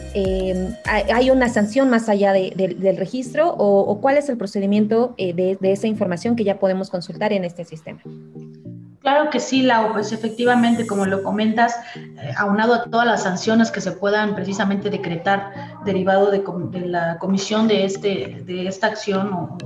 ¿Hay 0.85 1.25
una 1.30 1.49
sanción 1.49 1.90
más 1.90 2.09
allá 2.09 2.33
del 2.33 2.97
registro 2.97 3.54
o, 3.56 4.00
cuál 4.00 4.16
es 4.16 4.28
el 4.28 4.37
procedimiento 4.37 5.14
eh, 5.16 5.33
de, 5.33 5.73
esa 5.73 5.87
información 5.87 6.37
que 6.37 6.45
ya 6.45 6.59
podemos 6.59 6.90
consultar 6.90 7.33
en 7.33 7.45
este 7.45 7.64
sistema? 7.64 8.00
Claro 9.00 9.30
que 9.30 9.38
sí, 9.38 9.62
Lau, 9.62 9.92
pues 9.92 10.11
efectivamente, 10.11 10.87
como 10.87 11.06
lo 11.06 11.23
comentas, 11.23 11.76
eh, 11.95 12.33
aunado 12.37 12.75
a 12.75 12.85
todas 12.85 13.06
las 13.06 13.23
sanciones 13.23 13.71
que 13.71 13.80
se 13.80 13.92
puedan 13.92 14.35
precisamente 14.35 14.90
decretar 14.90 15.52
derivado 15.85 16.30
de, 16.30 16.42
la 16.87 17.16
comisión 17.18 17.68
de, 17.68 17.85
este, 17.85 18.42
de 18.45 18.66
esta 18.66 18.88
acción 18.88 19.56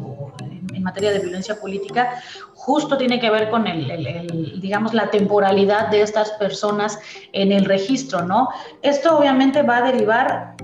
en 0.74 0.82
materia 0.82 1.10
de 1.12 1.20
violencia 1.20 1.58
política, 1.58 2.22
justo 2.54 2.98
tiene 2.98 3.18
que 3.18 3.30
ver 3.30 3.48
con 3.48 3.66
el, 3.66 4.60
digamos, 4.60 4.92
la 4.92 5.10
temporalidad 5.10 5.88
de 5.88 6.02
estas 6.02 6.30
personas 6.32 6.98
en 7.32 7.52
el 7.52 7.64
registro, 7.64 8.22
¿no? 8.22 8.50
Esto 8.82 9.16
obviamente 9.18 9.62
va 9.62 9.78
a 9.78 9.82
derivar 9.90 10.56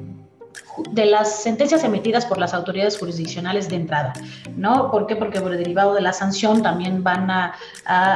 de 0.91 1.07
las 1.07 1.43
sentencias 1.43 1.85
emitidas 1.85 2.27
por 2.27 2.39
las 2.39 2.53
autoridades 2.53 2.99
jurisdiccionales 2.99 3.69
de 3.69 3.77
entrada, 3.77 4.13
¿no? 4.57 4.91
¿Por 4.91 5.07
qué? 5.07 5.17
Porque 5.17 5.41
por 5.41 5.57
derivado 5.57 5.95
de 5.95 6.03
la 6.03 6.13
sanción 6.13 6.63
también 6.63 7.03
van 7.03 7.31
a, 7.31 7.55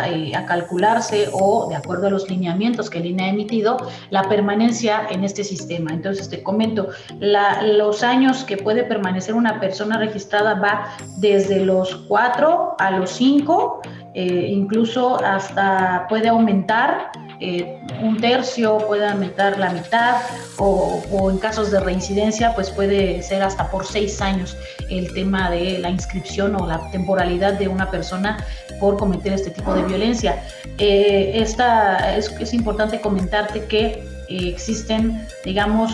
eh, 0.07 0.33
calcularse 0.47 1.29
o, 1.33 1.69
de 1.69 1.77
acuerdo 1.77 2.09
a 2.09 2.11
los 2.11 2.29
lineamientos 2.29 2.91
que 2.91 2.99
el 2.99 3.07
INE 3.07 3.25
ha 3.25 3.29
emitido, 3.29 3.77
la 4.11 4.29
permanencia 4.29 5.07
en 5.11 5.25
este 5.25 5.45
sistema. 5.45 5.93
Entonces, 5.93 6.29
te 6.29 6.43
comento, 6.43 6.89
los 7.21 8.03
años 8.03 8.45
que 8.45 8.57
puede 8.57 8.85
permanecer 8.85 9.35
una 9.35 9.61
persona 9.61 9.99
registrada 9.99 10.55
va 10.55 10.97
desde 11.19 11.65
los 11.65 11.95
cuatro 12.09 12.75
a 12.79 12.91
los 12.91 13.11
cinco, 13.11 13.81
eh, 14.15 14.49
incluso 14.51 15.23
hasta 15.25 16.07
puede 16.09 16.29
aumentar 16.29 17.13
eh, 17.43 17.79
un 18.03 18.21
tercio, 18.21 18.79
puede 18.87 19.09
aumentar 19.09 19.59
la 19.59 19.71
mitad 19.71 20.17
o, 20.59 21.31
en 21.31 21.39
casos 21.39 21.71
de 21.71 21.81
reincidencia 21.81 22.55
pues 22.55 22.69
puede 22.69 23.23
ser 23.23 23.43
hasta 23.43 23.71
por 23.71 23.87
seis 23.87 24.21
años 24.21 24.59
el 24.91 25.15
tema 25.15 25.51
de 25.51 25.79
la 25.79 25.89
inscripción 25.89 26.55
o 26.61 26.67
la 26.67 26.91
temporalidad 26.91 27.55
de 27.55 27.67
una 27.69 27.91
persona 27.91 28.45
por 28.79 28.99
cometer 28.99 29.33
este 29.33 29.51
tipo 29.51 29.75
de 29.75 29.83
violencia. 29.85 30.43
Eh, 30.77 31.33
esta, 31.37 32.15
es, 32.15 32.53
importante 32.53 33.01
comentarte 33.01 33.65
que 33.65 33.87
eh, 33.87 34.03
existen, 34.29 35.27
digamos, 35.43 35.93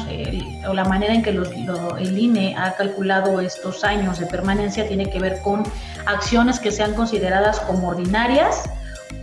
o 0.69 0.75
la 0.75 0.85
manera 0.85 1.15
en 1.15 1.23
que 1.23 1.31
el 1.31 2.19
INE 2.19 2.57
ha 2.59 2.75
calculado 2.75 3.41
estos 3.41 3.85
años 3.85 4.19
de 4.19 4.26
permanencia 4.26 4.88
tiene 4.88 5.09
que 5.11 5.21
ver 5.21 5.41
con 5.43 5.62
acciones 6.07 6.59
que 6.59 6.73
sean 6.73 6.95
consideradas 6.95 7.61
como 7.61 7.88
ordinarias 7.88 8.65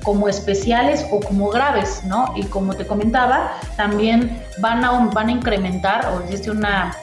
como 0.03 0.27
especiales 0.27 1.05
o 1.12 1.19
como 1.19 1.50
graves, 1.50 2.03
¿no? 2.05 2.33
Y 2.36 2.43
como 2.43 2.75
te 2.75 2.86
comentaba, 2.86 3.53
también 3.77 4.43
van 4.60 4.83
a, 4.83 4.91
van 5.13 5.29
a 5.29 5.31
incrementar, 5.31 6.05
o 6.07 6.22
existe 6.22 6.51
una, 6.51 6.95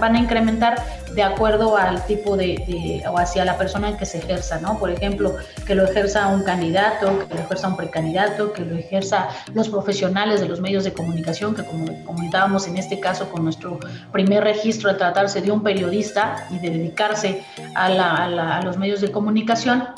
van 0.00 0.14
a 0.14 0.18
incrementar 0.18 0.82
de 1.14 1.22
acuerdo 1.22 1.76
al 1.76 2.04
tipo 2.06 2.36
de, 2.36 3.02
o 3.10 3.18
hacia 3.18 3.44
la 3.44 3.58
persona 3.58 3.88
en 3.88 3.96
que 3.96 4.06
se 4.06 4.18
ejerza, 4.18 4.60
¿no? 4.60 4.78
Por 4.78 4.90
ejemplo, 4.90 5.34
que 5.66 5.74
lo 5.74 5.84
ejerza 5.84 6.28
un 6.28 6.44
candidato, 6.44 7.26
que 7.28 7.34
lo 7.34 7.40
ejerza 7.40 7.68
un 7.68 7.76
precandidato, 7.76 8.52
que 8.52 8.64
lo 8.64 8.76
ejerza 8.76 9.28
los 9.52 9.68
profesionales 9.68 10.40
de 10.40 10.48
los 10.48 10.60
medios 10.60 10.84
de 10.84 10.92
comunicación, 10.92 11.54
que 11.54 11.64
como 11.64 12.04
comentábamos 12.04 12.68
en 12.68 12.76
este 12.76 13.00
caso 13.00 13.28
con 13.30 13.44
nuestro 13.44 13.78
primer 14.12 14.44
registro 14.44 14.92
de 14.92 14.98
tratarse 14.98 15.40
de 15.40 15.50
un 15.50 15.62
periodista 15.62 16.46
y 16.50 16.58
de 16.58 16.70
dedicarse 16.70 17.42
a, 17.74 17.86
a 17.86 18.62
los 18.62 18.76
medios 18.76 19.00
de 19.00 19.10
comunicación, 19.10 19.88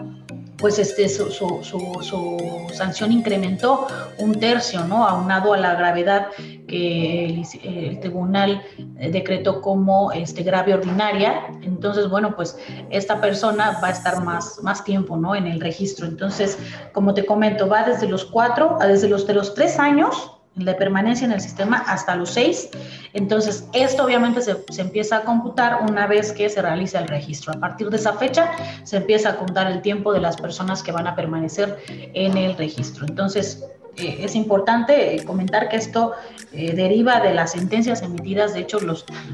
pues 0.60 0.78
este, 0.78 1.08
su, 1.08 1.30
su, 1.30 2.66
sanción 2.72 3.12
incrementó 3.12 3.86
un 4.18 4.38
tercio, 4.38 4.84
¿no? 4.84 5.06
Aunado 5.06 5.54
a 5.54 5.56
la 5.56 5.74
gravedad 5.74 6.28
que 6.68 7.44
el, 7.64 8.00
tribunal 8.00 8.62
decretó 9.10 9.60
como 9.60 10.12
este, 10.12 10.42
grave 10.42 10.74
ordinaria. 10.74 11.46
Entonces, 11.62 12.08
bueno, 12.08 12.36
pues 12.36 12.58
esta 12.90 13.20
persona 13.20 13.80
va 13.82 13.88
a 13.88 13.92
estar 13.92 14.22
más, 14.22 14.60
más 14.62 14.84
tiempo, 14.84 15.16
¿no? 15.16 15.34
En 15.34 15.46
el 15.46 15.60
registro. 15.60 16.06
Entonces, 16.06 16.58
como 16.92 17.14
te 17.14 17.24
comento, 17.24 17.68
va 17.68 17.84
desde 17.84 18.08
los 18.08 18.24
cuatro, 18.24 18.78
desde 18.80 19.08
los, 19.08 19.26
de 19.26 19.34
los 19.34 19.54
tres 19.54 19.78
años 19.78 20.39
de 20.64 20.74
permanencia 20.74 21.24
en 21.24 21.32
el 21.32 21.40
sistema 21.40 21.78
hasta 21.86 22.16
los 22.16 22.30
seis. 22.30 22.68
Entonces, 23.12 23.66
esto 23.72 24.04
obviamente 24.04 24.42
se, 24.42 24.56
se, 24.70 24.82
empieza 24.82 25.18
a 25.18 25.22
computar 25.22 25.82
una 25.88 26.06
vez 26.06 26.32
que 26.32 26.48
se 26.48 26.62
realiza 26.62 26.98
el 26.98 27.08
registro. 27.08 27.52
A 27.52 27.60
partir 27.60 27.90
de 27.90 27.96
esa 27.96 28.12
fecha 28.14 28.50
se 28.84 28.98
empieza 28.98 29.30
a 29.30 29.36
contar 29.36 29.70
el 29.70 29.82
tiempo 29.82 30.12
de 30.12 30.20
las 30.20 30.36
personas 30.36 30.82
que 30.82 30.92
van 30.92 31.06
a 31.06 31.14
permanecer 31.14 31.78
en 31.88 32.36
el 32.36 32.56
registro. 32.56 33.06
Entonces, 33.06 33.64
eh, 33.96 34.18
es 34.20 34.34
importante 34.34 35.14
eh, 35.14 35.24
comentar 35.24 35.68
que 35.68 35.76
esto 35.76 36.12
eh, 36.52 36.72
deriva 36.74 37.20
de 37.20 37.34
las 37.34 37.52
sentencias 37.52 38.02
emitidas. 38.02 38.54
De 38.54 38.60
hecho, 38.60 38.78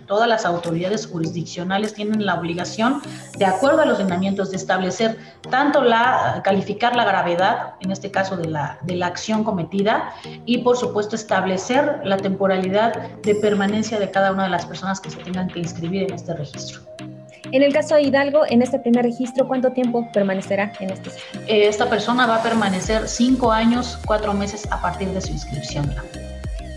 todas 0.06 0.28
las 0.28 0.44
autoridades 0.44 1.06
jurisdiccionales 1.06 1.94
tienen 1.94 2.26
la 2.26 2.34
obligación, 2.34 3.00
de 3.38 3.44
acuerdo 3.44 3.82
a 3.82 3.86
los 3.86 3.98
lineamientos, 3.98 4.50
de 4.50 4.56
establecer 4.56 5.18
tanto 5.50 5.82
la, 5.82 6.40
calificar 6.44 6.96
la 6.96 7.04
gravedad, 7.04 7.75
en 7.80 7.90
este 7.90 8.10
caso 8.10 8.36
de 8.36 8.48
la, 8.48 8.78
de 8.82 8.96
la 8.96 9.06
acción 9.06 9.44
cometida, 9.44 10.12
y 10.44 10.58
por 10.58 10.76
supuesto 10.76 11.16
establecer 11.16 12.00
la 12.04 12.16
temporalidad 12.16 13.16
de 13.22 13.34
permanencia 13.34 13.98
de 13.98 14.10
cada 14.10 14.32
una 14.32 14.44
de 14.44 14.50
las 14.50 14.66
personas 14.66 15.00
que 15.00 15.10
se 15.10 15.18
tengan 15.18 15.48
que 15.48 15.60
inscribir 15.60 16.02
en 16.04 16.14
este 16.14 16.34
registro. 16.34 16.80
En 17.52 17.62
el 17.62 17.72
caso 17.72 17.94
de 17.94 18.02
Hidalgo, 18.02 18.42
en 18.48 18.62
este 18.62 18.78
primer 18.78 19.04
registro, 19.04 19.46
¿cuánto 19.46 19.70
tiempo 19.72 20.08
permanecerá 20.12 20.72
en 20.80 20.90
este 20.90 21.10
sistema? 21.10 21.44
Esta 21.46 21.88
persona 21.88 22.26
va 22.26 22.36
a 22.36 22.42
permanecer 22.42 23.08
cinco 23.08 23.52
años, 23.52 23.98
cuatro 24.06 24.34
meses 24.34 24.66
a 24.70 24.80
partir 24.80 25.08
de 25.08 25.20
su 25.20 25.32
inscripción. 25.32 25.94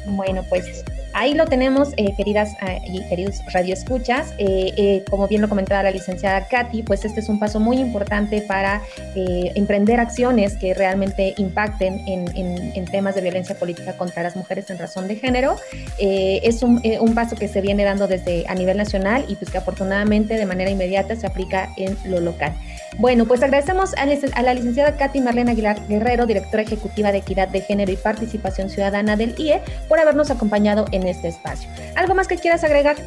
Bueno, 0.06 0.44
pues 0.50 0.84
Ahí 1.14 1.34
lo 1.34 1.46
tenemos, 1.46 1.90
eh, 1.98 2.14
queridas 2.16 2.54
eh, 2.62 2.82
y 2.86 3.08
queridos 3.08 3.42
radioescuchas. 3.52 4.34
Eh, 4.38 4.74
eh, 4.78 5.04
como 5.10 5.28
bien 5.28 5.42
lo 5.42 5.50
comentaba 5.50 5.84
la 5.84 5.92
licenciada 5.92 6.48
Katy, 6.48 6.84
pues 6.84 7.04
este 7.04 7.20
es 7.20 7.30
un 7.30 7.40
paso 7.40 7.60
muy 7.60 7.78
importante 7.78 8.42
para 8.42 8.82
emprender 9.16 10.00
acciones 10.00 10.56
que 10.56 10.74
realmente 10.74 11.34
impacten 11.38 12.02
en, 12.08 12.86
temas 12.86 13.16
de 13.16 13.22
violencia 13.22 13.56
política 13.56 13.98
contra 13.98 14.24
las 14.24 14.36
mujeres 14.36 14.70
en 14.70 14.80
razón 14.80 15.08
de 15.08 15.16
género. 15.16 15.58
es 16.00 16.64
un, 16.64 16.82
un, 17.00 17.14
paso 17.14 17.36
que 17.36 17.48
se 17.48 17.62
viene 17.62 17.84
dando 17.84 18.08
desde 18.08 18.46
a 18.48 18.56
nivel 18.56 18.78
nacional 18.78 19.26
y 19.28 19.36
pues 19.36 19.52
que 19.52 19.58
afortunadamente 19.58 20.36
de 20.36 20.46
manera 20.46 20.72
inmediata 20.72 21.16
se 21.16 21.28
aplica 21.28 21.70
en 21.78 21.98
lo 22.06 22.20
local. 22.20 22.54
Bueno, 22.98 23.26
pues 23.26 23.42
agradecemos 23.44 23.94
a, 23.96 24.06
la 24.42 24.54
licenciada 24.54 24.98
Katy 24.98 25.22
Marlene 25.22 25.52
Aguilar 25.52 25.88
Guerrero, 25.88 26.26
directora 26.26 26.64
ejecutiva 26.64 27.12
de 27.12 27.20
Equidad 27.20 27.48
de 27.48 27.62
Género 27.62 27.92
y 27.92 27.98
Participación 27.98 28.70
Ciudadana 28.70 29.16
del 29.16 29.36
IE, 29.38 29.62
por 29.88 30.00
habernos 30.00 30.32
acompañado 30.32 30.86
en 30.92 31.08
este 31.08 31.30
espacio. 31.30 31.70
¿Algo 31.96 32.16
más 32.16 32.28
que 32.28 32.38
quieras 32.38 32.64
agregar? 32.64 32.98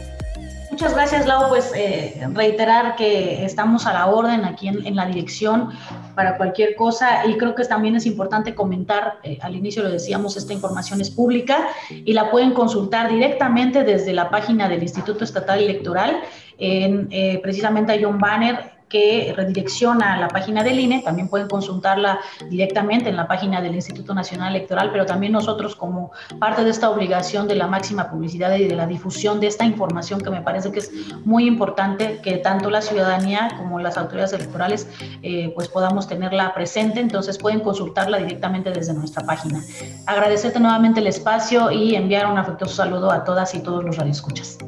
Muchas 0.72 0.94
gracias, 0.94 1.26
Lau. 1.26 1.50
Pues 1.50 1.70
eh, 1.76 2.18
reiterar 2.32 2.96
que 2.96 3.44
estamos 3.44 3.84
a 3.84 3.92
la 3.92 4.06
orden 4.06 4.46
aquí 4.46 4.68
en, 4.68 4.96
la 4.96 5.04
dirección 5.04 5.68
para 6.14 6.38
cualquier 6.38 6.76
cosa 6.76 7.26
y 7.26 7.36
creo 7.36 7.54
que 7.54 7.64
también 7.64 7.94
es 7.96 8.06
importante 8.06 8.54
comentar, 8.54 9.18
eh, 9.22 9.38
al 9.42 9.54
inicio 9.54 9.82
lo 9.82 9.90
decíamos, 9.90 10.38
esta 10.38 10.54
información 10.54 11.02
es 11.02 11.10
pública 11.10 11.68
y 11.90 12.14
la 12.14 12.30
pueden 12.30 12.54
consultar 12.54 13.10
directamente 13.10 13.84
desde 13.84 14.14
la 14.14 14.30
página 14.30 14.66
del 14.66 14.82
Instituto 14.82 15.24
Estatal 15.24 15.58
Electoral. 15.58 16.22
En, 16.56 17.06
eh, 17.10 17.38
precisamente 17.42 17.92
hay 17.92 18.06
un 18.06 18.18
banner 18.18 18.72
que 18.92 19.32
redirecciona 19.34 20.12
a 20.12 20.20
la 20.20 20.28
página 20.28 20.62
del 20.62 20.78
INE, 20.78 21.00
también 21.00 21.28
pueden 21.28 21.48
consultarla 21.48 22.20
directamente 22.50 23.08
en 23.08 23.16
la 23.16 23.26
página 23.26 23.62
del 23.62 23.74
Instituto 23.74 24.12
Nacional 24.12 24.54
Electoral, 24.54 24.90
pero 24.92 25.06
también 25.06 25.32
nosotros 25.32 25.74
como 25.74 26.12
parte 26.38 26.62
de 26.62 26.68
esta 26.68 26.90
obligación 26.90 27.48
de 27.48 27.54
la 27.54 27.66
máxima 27.66 28.10
publicidad 28.10 28.54
y 28.54 28.68
de 28.68 28.76
la 28.76 28.86
difusión 28.86 29.40
de 29.40 29.46
esta 29.46 29.64
información 29.64 30.20
que 30.20 30.28
me 30.28 30.42
parece 30.42 30.70
que 30.70 30.80
es 30.80 30.92
muy 31.24 31.46
importante 31.46 32.20
que 32.22 32.36
tanto 32.36 32.68
la 32.68 32.82
ciudadanía 32.82 33.54
como 33.56 33.78
las 33.78 33.96
autoridades 33.96 34.34
electorales 34.34 34.86
eh, 35.22 35.52
pues 35.54 35.68
podamos 35.68 36.06
tenerla 36.06 36.52
presente, 36.52 37.00
entonces 37.00 37.38
pueden 37.38 37.60
consultarla 37.60 38.18
directamente 38.18 38.72
desde 38.72 38.92
nuestra 38.92 39.24
página. 39.24 39.62
Agradecerte 40.04 40.60
nuevamente 40.60 41.00
el 41.00 41.06
espacio 41.06 41.70
y 41.70 41.94
enviar 41.94 42.26
un 42.26 42.36
afectuoso 42.36 42.76
saludo 42.76 43.10
a 43.10 43.24
todas 43.24 43.54
y 43.54 43.60
todos 43.60 43.82
los 43.82 43.96
radioescuchas. 43.96 44.58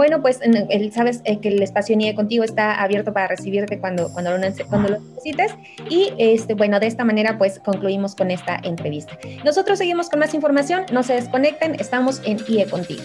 Bueno, 0.00 0.22
pues 0.22 0.40
sabes 0.94 1.20
eh, 1.24 1.40
que 1.40 1.48
el 1.48 1.62
espacio 1.62 1.94
NIE 1.94 2.14
contigo 2.14 2.42
está 2.42 2.80
abierto 2.80 3.12
para 3.12 3.26
recibirte 3.26 3.78
cuando, 3.80 4.04
lo, 4.04 4.08
cuando 4.70 4.88
lo 4.88 4.98
necesites. 4.98 5.54
Y 5.90 6.14
este, 6.16 6.54
bueno, 6.54 6.80
de 6.80 6.86
esta 6.86 7.04
manera 7.04 7.36
pues 7.36 7.58
concluimos 7.58 8.14
con 8.14 8.30
esta 8.30 8.58
entrevista. 8.62 9.18
Nosotros 9.44 9.76
seguimos 9.76 10.08
con 10.08 10.20
más 10.20 10.32
información, 10.32 10.86
no 10.90 11.02
se 11.02 11.12
desconecten, 11.12 11.74
estamos 11.74 12.22
en 12.24 12.38
IE 12.48 12.64
contigo. 12.64 13.02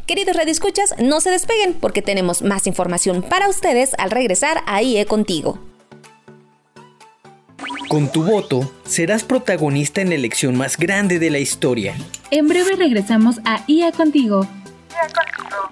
Queridos 0.06 0.36
radioescuchas, 0.36 0.96
no 1.00 1.22
se 1.22 1.32
despeguen 1.32 1.74
porque 1.74 2.02
tenemos 2.02 2.42
más 2.42 2.68
información 2.68 3.22
para 3.22 3.48
ustedes 3.50 3.94
al 3.98 4.12
regresar 4.12 4.62
a 4.66 4.82
IE 4.82 5.06
Contigo. 5.06 5.60
Con 7.88 8.12
tu 8.12 8.24
voto, 8.24 8.72
serás 8.86 9.24
protagonista 9.24 10.02
en 10.02 10.10
la 10.10 10.16
elección 10.16 10.58
más 10.58 10.78
grande 10.78 11.20
de 11.20 11.30
la 11.30 11.40
historia. 11.40 11.96
En 12.32 12.48
breve 12.48 12.76
regresamos 12.76 13.40
a 13.46 13.64
IA 13.68 13.92
Contigo. 13.92 14.48
IA 14.92 15.08
Contigo. 15.14 15.70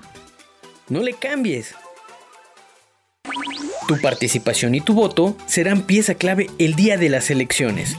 No 0.90 1.02
le 1.02 1.14
cambies. 1.14 1.76
Tu 3.88 4.00
participación 4.00 4.76
y 4.76 4.82
tu 4.82 4.94
voto 4.94 5.36
serán 5.46 5.82
pieza 5.84 6.16
clave 6.16 6.48
el 6.60 6.76
día 6.76 6.98
de 6.98 7.10
las 7.10 7.30
elecciones. 7.30 7.98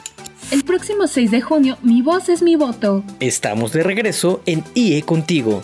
El 0.50 0.64
próximo 0.64 1.06
6 1.06 1.30
de 1.30 1.40
junio, 1.40 1.78
mi 1.82 2.02
voz 2.02 2.28
es 2.28 2.42
mi 2.42 2.56
voto. 2.56 3.02
Estamos 3.20 3.72
de 3.72 3.82
regreso 3.82 4.42
en 4.46 4.62
IE 4.74 5.02
Contigo. 5.02 5.62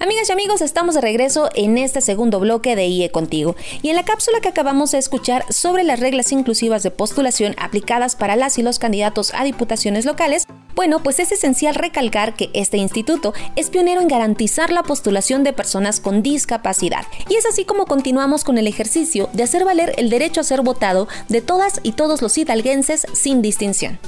Amigas 0.00 0.28
y 0.28 0.32
amigos, 0.32 0.60
estamos 0.60 0.94
de 0.94 1.00
regreso 1.00 1.50
en 1.56 1.76
este 1.76 2.00
segundo 2.00 2.38
bloque 2.38 2.76
de 2.76 2.86
IE 2.86 3.10
Contigo. 3.10 3.56
Y 3.82 3.88
en 3.88 3.96
la 3.96 4.04
cápsula 4.04 4.38
que 4.40 4.48
acabamos 4.48 4.92
de 4.92 4.98
escuchar 4.98 5.44
sobre 5.52 5.82
las 5.82 5.98
reglas 5.98 6.30
inclusivas 6.30 6.84
de 6.84 6.92
postulación 6.92 7.56
aplicadas 7.58 8.14
para 8.14 8.36
las 8.36 8.58
y 8.58 8.62
los 8.62 8.78
candidatos 8.78 9.34
a 9.34 9.42
diputaciones 9.42 10.04
locales, 10.04 10.44
bueno, 10.76 11.02
pues 11.02 11.18
es 11.18 11.32
esencial 11.32 11.74
recalcar 11.74 12.36
que 12.36 12.48
este 12.54 12.76
instituto 12.76 13.34
es 13.56 13.70
pionero 13.70 14.00
en 14.00 14.06
garantizar 14.06 14.70
la 14.70 14.84
postulación 14.84 15.42
de 15.42 15.52
personas 15.52 15.98
con 15.98 16.22
discapacidad. 16.22 17.04
Y 17.28 17.34
es 17.34 17.44
así 17.44 17.64
como 17.64 17.86
continuamos 17.86 18.44
con 18.44 18.56
el 18.56 18.68
ejercicio 18.68 19.28
de 19.32 19.42
hacer 19.42 19.64
valer 19.64 19.94
el 19.98 20.10
derecho 20.10 20.42
a 20.42 20.44
ser 20.44 20.62
votado 20.62 21.08
de 21.28 21.40
todas 21.40 21.80
y 21.82 21.92
todos 21.92 22.22
los 22.22 22.38
hidalguenses 22.38 23.04
sin 23.14 23.42
distinción. 23.42 23.98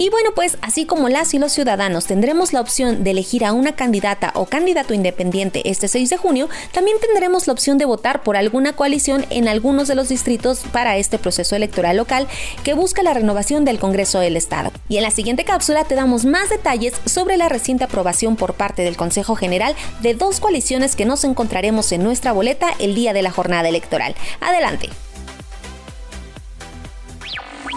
Y 0.00 0.08
bueno, 0.08 0.30
pues 0.34 0.56
así 0.62 0.86
como 0.86 1.10
las 1.10 1.34
y 1.34 1.38
los 1.38 1.52
ciudadanos 1.52 2.06
tendremos 2.06 2.54
la 2.54 2.62
opción 2.62 3.04
de 3.04 3.10
elegir 3.10 3.44
a 3.44 3.52
una 3.52 3.72
candidata 3.72 4.32
o 4.34 4.46
candidato 4.46 4.94
independiente 4.94 5.68
este 5.68 5.88
6 5.88 6.08
de 6.08 6.16
junio, 6.16 6.48
también 6.72 6.96
tendremos 7.02 7.46
la 7.46 7.52
opción 7.52 7.76
de 7.76 7.84
votar 7.84 8.22
por 8.22 8.38
alguna 8.38 8.72
coalición 8.72 9.26
en 9.28 9.46
algunos 9.46 9.88
de 9.88 9.94
los 9.94 10.08
distritos 10.08 10.60
para 10.72 10.96
este 10.96 11.18
proceso 11.18 11.54
electoral 11.54 11.98
local 11.98 12.28
que 12.64 12.72
busca 12.72 13.02
la 13.02 13.12
renovación 13.12 13.66
del 13.66 13.78
Congreso 13.78 14.20
del 14.20 14.38
Estado. 14.38 14.72
Y 14.88 14.96
en 14.96 15.02
la 15.02 15.10
siguiente 15.10 15.44
cápsula 15.44 15.84
te 15.84 15.96
damos 15.96 16.24
más 16.24 16.48
detalles 16.48 16.94
sobre 17.04 17.36
la 17.36 17.50
reciente 17.50 17.84
aprobación 17.84 18.36
por 18.36 18.54
parte 18.54 18.80
del 18.80 18.96
Consejo 18.96 19.36
General 19.36 19.76
de 20.00 20.14
dos 20.14 20.40
coaliciones 20.40 20.96
que 20.96 21.04
nos 21.04 21.24
encontraremos 21.24 21.92
en 21.92 22.02
nuestra 22.02 22.32
boleta 22.32 22.70
el 22.78 22.94
día 22.94 23.12
de 23.12 23.20
la 23.20 23.32
jornada 23.32 23.68
electoral. 23.68 24.14
Adelante. 24.40 24.88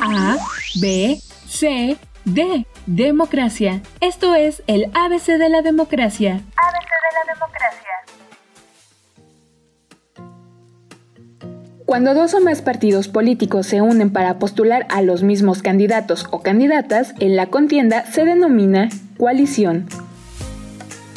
A, 0.01 0.37
B, 0.75 1.19
C, 1.49 1.97
D. 2.25 2.65
Democracia. 2.85 3.81
Esto 3.99 4.33
es 4.33 4.63
el 4.67 4.85
ABC 4.93 5.37
de 5.37 5.49
la 5.49 5.61
democracia. 5.61 6.35
ABC 6.35 6.89
de 7.03 7.11
la 7.17 7.33
democracia. 7.33 7.89
Cuando 11.85 12.13
dos 12.13 12.33
o 12.33 12.39
más 12.39 12.61
partidos 12.61 13.09
políticos 13.09 13.67
se 13.67 13.81
unen 13.81 14.11
para 14.13 14.39
postular 14.39 14.87
a 14.89 15.01
los 15.01 15.21
mismos 15.21 15.61
candidatos 15.61 16.27
o 16.31 16.41
candidatas, 16.41 17.13
en 17.19 17.35
la 17.35 17.47
contienda 17.47 18.05
se 18.05 18.23
denomina 18.23 18.87
coalición. 19.17 19.87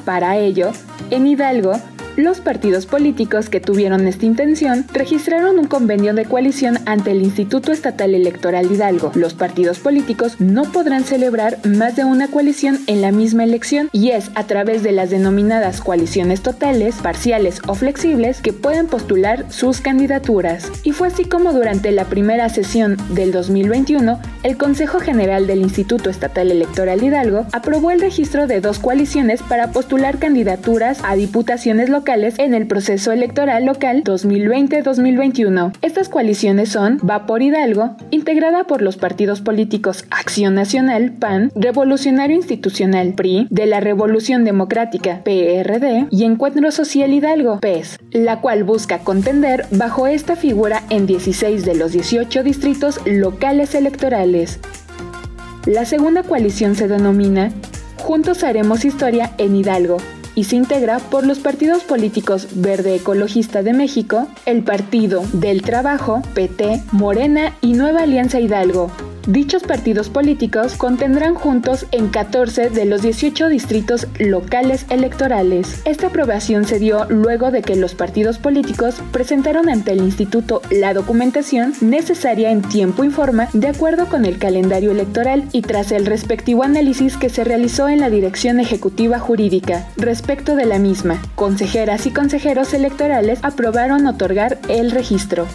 Para 0.05 0.37
ello, 0.37 0.73
en 1.11 1.29
Hidalgo 1.29 1.81
los 2.17 2.41
partidos 2.41 2.87
políticos 2.87 3.51
que 3.51 3.61
tuvieron 3.61 4.07
esta 4.07 4.25
intención 4.25 4.87
registraron 4.93 5.59
un 5.59 5.67
convenio 5.67 6.15
de 6.15 6.25
coalición 6.25 6.79
ante 6.87 7.11
el 7.11 7.23
Instituto 7.23 7.73
Estatal 7.73 8.15
Electoral 8.15 8.73
Hidalgo. 8.73 9.13
Los 9.15 9.35
partidos 9.35 9.81
políticos 9.81 10.41
no 10.41 10.65
podrán 10.73 11.05
celebrar 11.05 11.59
más 11.67 11.95
de 11.95 12.05
una 12.05 12.29
coalición 12.29 12.81
en 12.87 13.03
la 13.03 13.13
misma 13.13 13.45
elección 13.45 13.91
y 13.93 14.11
es 14.11 14.31
a 14.35 14.45
través 14.45 14.83
de 14.83 14.93
las 14.93 15.11
denominadas 15.11 15.83
coaliciones 15.83 16.41
totales, 16.41 16.97
parciales 16.97 17.61
o 17.67 17.75
flexibles 17.75 18.41
que 18.41 18.55
pueden 18.55 18.87
postular 18.87 19.45
sus 19.53 19.83
candidaturas. 19.83 20.73
Y 20.85 20.93
fue 20.93 21.09
así 21.09 21.27
como 21.27 21.53
durante 21.53 21.93
la 21.93 22.07
primera 22.07 22.49
sesión 22.49 22.97
del 23.11 23.31
2021, 23.31 24.19
el 24.43 24.57
Consejo 24.57 25.01
General 25.01 25.47
del 25.47 25.61
Instituto 25.61 26.09
Estatal 26.09 26.51
Electoral 26.51 27.03
Hidalgo 27.03 27.47
aprobó 27.53 27.91
el 27.91 28.01
registro 28.01 28.47
de 28.47 28.63
dos 28.63 28.79
coaliciones 28.79 29.43
para 29.43 29.73
postular 29.73 30.19
candidaturas 30.19 31.01
a 31.03 31.15
diputaciones 31.15 31.91
locales 31.91 32.06
en 32.09 32.55
el 32.55 32.69
proceso 32.69 33.11
electoral 33.11 33.65
local 33.65 34.05
2020-2021. 34.05 35.73
Estas 35.83 36.09
coaliciones 36.09 36.69
son 36.69 36.99
Va 36.99 37.27
por 37.27 37.43
Hidalgo, 37.43 37.97
integrada 38.13 38.65
por 38.65 38.81
los 38.81 38.97
partidos 38.97 39.41
políticos 39.41 40.05
Acción 40.11 40.55
Nacional, 40.55 41.11
PAN, 41.11 41.51
Revolucionario 41.57 42.37
Institucional, 42.37 43.15
PRI, 43.15 43.49
de 43.51 43.67
la 43.67 43.81
Revolución 43.81 44.45
Democrática, 44.45 45.23
PRD, 45.25 46.07
y 46.13 46.23
Encuentro 46.23 46.71
Social 46.71 47.13
Hidalgo, 47.13 47.59
PES, 47.59 47.99
la 48.13 48.41
cual 48.41 48.63
busca 48.63 48.99
contender 49.01 49.67
bajo 49.73 50.07
esta 50.07 50.37
figura 50.37 50.85
en 50.91 51.07
16 51.07 51.65
de 51.65 51.75
los 51.75 51.91
18 51.91 52.45
distritos 52.45 53.01
locales 53.05 53.75
electorales. 53.75 54.61
La 55.67 55.85
segunda 55.85 56.23
coalición 56.23 56.77
se 56.77 56.87
denomina 56.87 57.51
Juntos 57.97 58.45
Haremos 58.45 58.85
Historia 58.85 59.33
en 59.39 59.57
Hidalgo, 59.57 59.97
y 60.37 60.45
se 60.45 60.55
integra 60.55 61.01
por 61.01 61.27
los 61.27 61.41
partidos 61.41 61.83
políticos 61.83 62.47
Verde 62.55 62.95
Ecologista 62.95 63.65
de 63.65 63.73
México, 63.73 64.29
el 64.45 64.63
Partido 64.63 65.25
del 65.33 65.63
Trabajo, 65.63 66.23
PT, 66.35 66.85
Morena 66.93 67.57
y 67.61 67.73
Nueva 67.73 68.03
Alianza 68.03 68.39
Hidalgo. 68.39 68.93
Dichos 69.27 69.65
partidos 69.65 70.09
políticos 70.09 70.75
contendrán 70.77 71.35
juntos 71.35 71.87
en 71.91 72.09
14 72.11 72.71
de 72.71 72.85
los 72.85 73.03
18 73.03 73.49
distritos 73.49 74.07
locales 74.21 74.87
electorales. 74.89 75.83
Esta 75.85 76.07
aprobación 76.07 76.65
se 76.65 76.79
dio 76.79 77.07
luego 77.07 77.51
de 77.51 77.63
que 77.63 77.75
los 77.75 77.97
partidos 77.97 78.39
políticos 78.39 79.03
presentaron 79.11 79.69
ante 79.69 79.91
el 79.91 79.99
instituto 79.99 80.63
la 80.71 80.95
documentación 80.95 81.75
necesaria 81.81 82.53
en 82.53 82.63
tiempo 82.63 83.03
y 83.03 83.11
forma 83.11 83.49
de 83.53 83.67
acuerdo 83.67 84.07
con 84.07 84.27
el 84.27 84.39
calendario 84.39 84.93
electoral 84.93 85.49
y 85.51 85.63
tras 85.63 85.91
el 85.91 86.07
respectivo 86.07 86.63
análisis 86.63 87.17
que 87.17 87.29
se 87.29 87.43
realizó 87.43 87.89
en 87.89 87.99
la 87.99 88.11
Dirección 88.11 88.61
Ejecutiva 88.61 89.19
Jurídica 89.19 89.89
respecto 89.97 90.55
de 90.55 90.67
la 90.67 90.79
misma. 90.79 91.21
Consejeras 91.35 92.07
y 92.07 92.13
consejeros 92.13 92.73
electorales 92.75 93.41
aprobaron 93.43 94.07
otorgar 94.07 94.61
el 94.69 94.93
registro. 94.93 95.49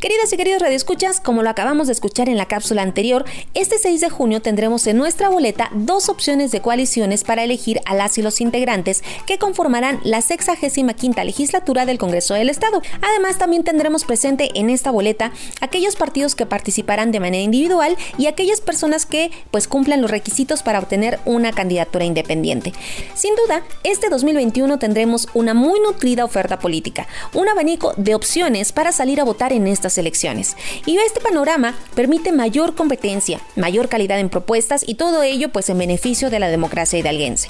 Queridas 0.00 0.30
y 0.30 0.36
queridos 0.36 0.60
radioescuchas, 0.60 1.20
como 1.20 1.42
lo 1.42 1.48
acabamos 1.48 1.86
de 1.86 1.94
escuchar 1.94 2.28
en 2.28 2.36
la 2.36 2.46
cápsula 2.46 2.82
anterior, 2.82 3.24
este 3.54 3.78
6 3.78 4.02
de 4.02 4.10
junio 4.10 4.42
tendremos 4.42 4.86
en 4.86 4.98
nuestra 4.98 5.30
boleta 5.30 5.70
dos 5.72 6.10
opciones 6.10 6.50
de 6.50 6.60
coaliciones 6.60 7.24
para 7.24 7.44
elegir 7.44 7.80
a 7.86 7.94
las 7.94 8.18
y 8.18 8.22
los 8.22 8.42
integrantes 8.42 9.02
que 9.26 9.38
conformarán 9.38 10.00
la 10.04 10.20
65 10.20 11.24
legislatura 11.24 11.86
del 11.86 11.96
Congreso 11.96 12.34
del 12.34 12.50
Estado. 12.50 12.82
Además, 13.00 13.38
también 13.38 13.64
tendremos 13.64 14.04
presente 14.04 14.50
en 14.54 14.68
esta 14.68 14.90
boleta 14.90 15.32
aquellos 15.62 15.96
partidos 15.96 16.34
que 16.34 16.44
participarán 16.44 17.10
de 17.10 17.20
manera 17.20 17.42
individual 17.42 17.96
y 18.18 18.26
aquellas 18.26 18.60
personas 18.60 19.06
que 19.06 19.30
pues 19.50 19.66
cumplan 19.66 20.02
los 20.02 20.10
requisitos 20.10 20.62
para 20.62 20.78
obtener 20.78 21.20
una 21.24 21.52
candidatura 21.52 22.04
independiente. 22.04 22.74
Sin 23.14 23.34
duda, 23.34 23.62
este 23.82 24.10
2021 24.10 24.78
tendremos 24.78 25.26
una 25.32 25.54
muy 25.54 25.80
nutrida 25.80 26.26
oferta 26.26 26.58
política, 26.58 27.08
un 27.32 27.48
abanico 27.48 27.94
de 27.96 28.14
opciones 28.14 28.72
para 28.72 28.92
salir 28.92 29.22
a 29.22 29.24
votar 29.24 29.54
en 29.54 29.66
estas 29.86 29.98
elecciones. 29.98 30.56
Y 30.84 30.98
este 30.98 31.20
panorama 31.20 31.74
permite 31.94 32.32
mayor 32.32 32.74
competencia, 32.74 33.40
mayor 33.54 33.88
calidad 33.88 34.18
en 34.18 34.28
propuestas 34.28 34.84
y 34.86 34.94
todo 34.94 35.22
ello 35.22 35.50
pues 35.50 35.70
en 35.70 35.78
beneficio 35.78 36.28
de 36.28 36.40
la 36.40 36.48
democracia 36.48 36.98
hidalguense. 36.98 37.48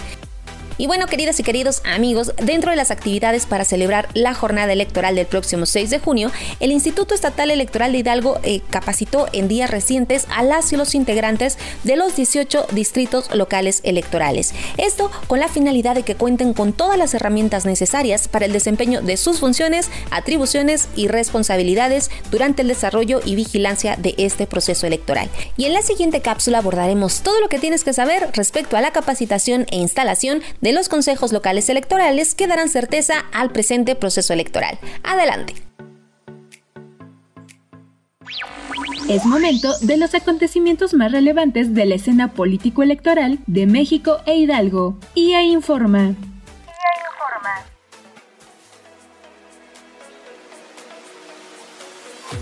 Y 0.78 0.86
bueno, 0.86 1.06
queridas 1.06 1.40
y 1.40 1.42
queridos 1.42 1.80
amigos, 1.84 2.32
dentro 2.36 2.70
de 2.70 2.76
las 2.76 2.90
actividades 2.90 3.46
para 3.46 3.64
celebrar 3.64 4.08
la 4.12 4.34
jornada 4.34 4.74
electoral 4.74 5.14
del 5.14 5.26
próximo 5.26 5.64
6 5.64 5.88
de 5.88 5.98
junio, 5.98 6.30
el 6.60 6.70
Instituto 6.70 7.14
Estatal 7.14 7.50
Electoral 7.50 7.92
de 7.92 7.98
Hidalgo 7.98 8.38
eh, 8.42 8.60
capacitó 8.68 9.26
en 9.32 9.48
días 9.48 9.70
recientes 9.70 10.26
a 10.28 10.42
las 10.42 10.72
y 10.72 10.76
los 10.76 10.94
integrantes 10.94 11.56
de 11.84 11.96
los 11.96 12.14
18 12.16 12.66
distritos 12.72 13.34
locales 13.34 13.80
electorales. 13.84 14.52
Esto 14.76 15.10
con 15.28 15.40
la 15.40 15.48
finalidad 15.48 15.94
de 15.94 16.02
que 16.02 16.14
cuenten 16.14 16.52
con 16.52 16.74
todas 16.74 16.98
las 16.98 17.14
herramientas 17.14 17.64
necesarias 17.64 18.28
para 18.28 18.44
el 18.44 18.52
desempeño 18.52 19.00
de 19.00 19.16
sus 19.16 19.40
funciones, 19.40 19.88
atribuciones 20.10 20.88
y 20.94 21.08
responsabilidades 21.08 22.10
durante 22.30 22.60
el 22.62 22.68
desarrollo 22.68 23.20
y 23.24 23.34
vigilancia 23.34 23.96
de 23.96 24.14
este 24.18 24.46
proceso 24.46 24.86
electoral. 24.86 25.30
Y 25.56 25.64
en 25.64 25.72
la 25.72 25.80
siguiente 25.80 26.20
cápsula 26.20 26.58
abordaremos 26.58 27.22
todo 27.22 27.40
lo 27.40 27.48
que 27.48 27.58
tienes 27.58 27.82
que 27.82 27.94
saber 27.94 28.28
respecto 28.34 28.76
a 28.76 28.82
la 28.82 28.92
capacitación 28.92 29.66
e 29.70 29.76
instalación 29.76 30.42
de 30.60 30.65
los 30.72 30.88
consejos 30.88 31.32
locales 31.32 31.68
electorales 31.68 32.34
que 32.34 32.46
darán 32.46 32.68
certeza 32.68 33.26
al 33.32 33.50
presente 33.50 33.94
proceso 33.94 34.32
electoral. 34.32 34.78
Adelante. 35.02 35.54
Es 39.08 39.24
momento 39.24 39.72
de 39.82 39.96
los 39.98 40.14
acontecimientos 40.14 40.92
más 40.92 41.12
relevantes 41.12 41.74
de 41.74 41.86
la 41.86 41.94
escena 41.94 42.32
político-electoral 42.32 43.38
de 43.46 43.66
México 43.66 44.16
e 44.26 44.36
Hidalgo. 44.36 44.98
IA 45.14 45.42
informa. 45.44 46.16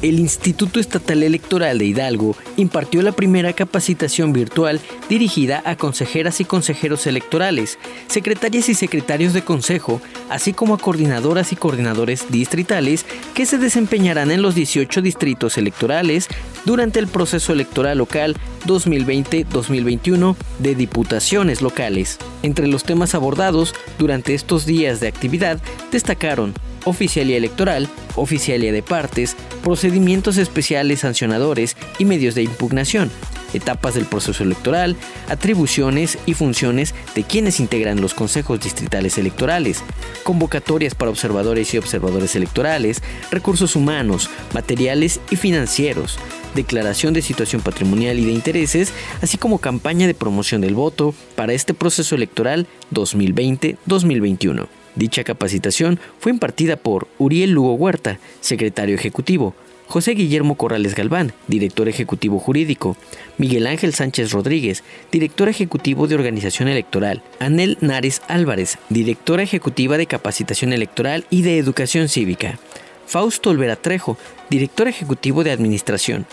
El 0.09 0.19
Instituto 0.19 0.81
Estatal 0.81 1.23
Electoral 1.23 1.79
de 1.79 1.87
Hidalgo 1.87 2.37
impartió 2.59 3.01
la 3.01 3.13
primera 3.13 3.55
capacitación 3.55 4.35
virtual 4.35 4.79
dirigida 5.09 5.63
a 5.65 5.77
consejeras 5.77 6.41
y 6.41 6.45
consejeros 6.45 7.07
electorales, 7.07 7.79
secretarias 8.07 8.69
y 8.69 8.75
secretarios 8.75 9.33
de 9.33 9.43
consejo, 9.43 10.03
así 10.29 10.53
como 10.53 10.75
a 10.75 10.79
coordinadoras 10.79 11.53
y 11.53 11.57
coordinadores 11.57 12.31
distritales 12.31 13.07
que 13.33 13.47
se 13.47 13.57
desempeñarán 13.57 14.31
en 14.31 14.43
los 14.43 14.55
18 14.55 15.01
distritos 15.01 15.57
electorales 15.57 16.29
durante 16.67 16.99
el 16.99 17.07
proceso 17.07 17.55
electoral 17.55 17.97
local 17.97 18.37
2020-2021 18.67 20.37
de 20.59 20.75
diputaciones 20.75 21.63
locales. 21.63 22.19
Entre 22.43 22.67
los 22.67 22.85
temas 22.85 23.15
abordados 23.15 23.75
durante 23.99 24.35
estos 24.35 24.67
días 24.67 25.01
de 25.01 25.09
actividad 25.09 25.61
destacaron 25.91 26.53
oficialía 26.85 27.37
electoral, 27.37 27.89
oficialía 28.17 28.73
de 28.73 28.83
partes, 28.83 29.37
procedimientos 29.63 30.37
especiales 30.37 31.01
sancionadores 31.01 31.77
y 31.99 32.05
medios 32.05 32.35
de 32.35 32.43
impugnación, 32.43 33.11
etapas 33.55 33.95
del 33.95 34.05
proceso 34.05 34.43
electoral, 34.43 34.97
atribuciones 35.29 36.19
y 36.27 36.35
funciones 36.35 36.95
de 37.15 37.23
quienes 37.23 37.61
integran 37.61 38.01
los 38.01 38.15
consejos 38.15 38.61
distritales 38.61 39.19
electorales, 39.19 39.83
convocatorias 40.23 40.95
para 40.95 41.11
observadores 41.11 41.73
y 41.75 41.79
observadores 41.79 42.37
electorales, 42.37 43.03
recursos 43.31 43.77
humanos, 43.77 44.31
materiales 44.53 45.21
y 45.31 45.37
financieros, 45.37 46.19
declaración 46.55 47.15
de 47.15 47.23
situación 47.23 47.63
patrimonial 47.63 48.19
y 48.19 48.27
de 48.27 48.33
intereses, 48.33 48.93
así 49.23 49.39
como 49.39 49.59
campaña 49.59 50.07
de 50.07 50.15
promoción 50.15 50.61
del 50.61 50.75
voto 50.75 51.15
para 51.35 51.53
este 51.53 51.75
proceso 51.75 52.15
electoral 52.15 52.67
2020-2021. 52.93 54.84
Dicha 54.95 55.25
capacitación 55.25 55.99
fue 56.19 56.33
impartida 56.33 56.77
por 56.77 57.09
Uriel 57.19 57.51
Lugo 57.51 57.75
Huerta, 57.75 58.19
secretario 58.41 58.95
ejecutivo, 58.95 59.55
José 59.87 60.13
Guillermo 60.13 60.57
Corrales 60.57 60.95
Galván, 60.95 61.33
director 61.47 61.89
ejecutivo 61.89 62.39
jurídico, 62.39 62.97
Miguel 63.37 63.67
Ángel 63.67 63.93
Sánchez 63.93 64.33
Rodríguez, 64.33 64.83
director 65.13 65.49
ejecutivo 65.49 66.07
de 66.07 66.15
organización 66.15 66.69
electoral, 66.69 67.23
Anel 67.39 67.77
Nares 67.81 68.23
Álvarez, 68.29 68.79
directora 68.89 69.43
ejecutiva 69.43 69.99
de 69.99 70.07
capacitación 70.07 70.73
electoral 70.73 71.27
y 71.29 71.43
de 71.43 71.59
educación 71.59 72.09
cívica, 72.09 72.59
Fausto 73.07 73.51
Olvera 73.51 73.77
Trejo, 73.77 74.17
director 74.49 74.89
ejecutivo 74.89 75.45
de 75.45 75.51
administración, 75.51 76.27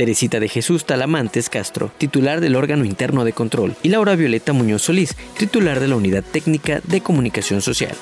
Teresita 0.00 0.40
de 0.40 0.48
Jesús 0.48 0.86
Talamantes 0.86 1.50
Castro, 1.50 1.92
titular 1.98 2.40
del 2.40 2.56
órgano 2.56 2.86
interno 2.86 3.26
de 3.26 3.34
control, 3.34 3.76
y 3.82 3.90
Laura 3.90 4.16
Violeta 4.16 4.54
Muñoz 4.54 4.80
Solís, 4.80 5.14
titular 5.36 5.78
de 5.78 5.88
la 5.88 5.96
Unidad 5.96 6.24
Técnica 6.24 6.80
de 6.84 7.02
Comunicación 7.02 7.60
Social. 7.60 7.94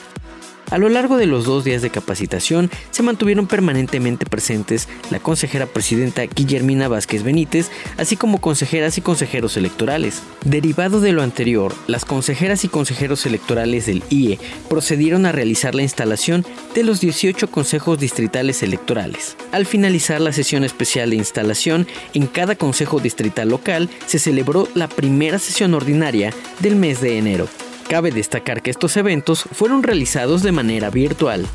A 0.70 0.76
lo 0.76 0.90
largo 0.90 1.16
de 1.16 1.26
los 1.26 1.46
dos 1.46 1.64
días 1.64 1.80
de 1.80 1.88
capacitación 1.88 2.70
se 2.90 3.02
mantuvieron 3.02 3.46
permanentemente 3.46 4.26
presentes 4.26 4.86
la 5.10 5.18
consejera 5.18 5.64
presidenta 5.64 6.22
Guillermina 6.24 6.88
Vázquez 6.88 7.22
Benítez, 7.22 7.70
así 7.96 8.16
como 8.16 8.40
consejeras 8.40 8.98
y 8.98 9.00
consejeros 9.00 9.56
electorales. 9.56 10.22
Derivado 10.44 11.00
de 11.00 11.12
lo 11.12 11.22
anterior, 11.22 11.74
las 11.86 12.04
consejeras 12.04 12.64
y 12.64 12.68
consejeros 12.68 13.24
electorales 13.24 13.86
del 13.86 14.02
IE 14.10 14.38
procedieron 14.68 15.24
a 15.24 15.32
realizar 15.32 15.74
la 15.74 15.82
instalación 15.82 16.44
de 16.74 16.84
los 16.84 17.00
18 17.00 17.50
consejos 17.50 17.98
distritales 17.98 18.62
electorales. 18.62 19.36
Al 19.52 19.64
finalizar 19.64 20.20
la 20.20 20.32
sesión 20.32 20.64
especial 20.64 21.10
de 21.10 21.16
instalación, 21.16 21.86
en 22.12 22.26
cada 22.26 22.56
consejo 22.56 23.00
distrital 23.00 23.48
local 23.48 23.88
se 24.06 24.18
celebró 24.18 24.68
la 24.74 24.88
primera 24.88 25.38
sesión 25.38 25.72
ordinaria 25.72 26.34
del 26.60 26.76
mes 26.76 27.00
de 27.00 27.16
enero. 27.16 27.48
Cabe 27.88 28.10
destacar 28.10 28.60
que 28.60 28.70
estos 28.70 28.98
eventos 28.98 29.44
fueron 29.44 29.82
realizados 29.82 30.42
de 30.42 30.52
manera 30.52 30.90
virtual. 30.90 31.46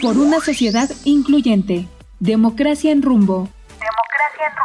Por 0.00 0.16
una 0.16 0.40
sociedad 0.40 0.88
incluyente. 1.04 1.88
Democracia 2.18 2.90
en 2.90 3.02
rumbo. 3.02 3.50
Democracia 3.78 4.46
en 4.48 4.56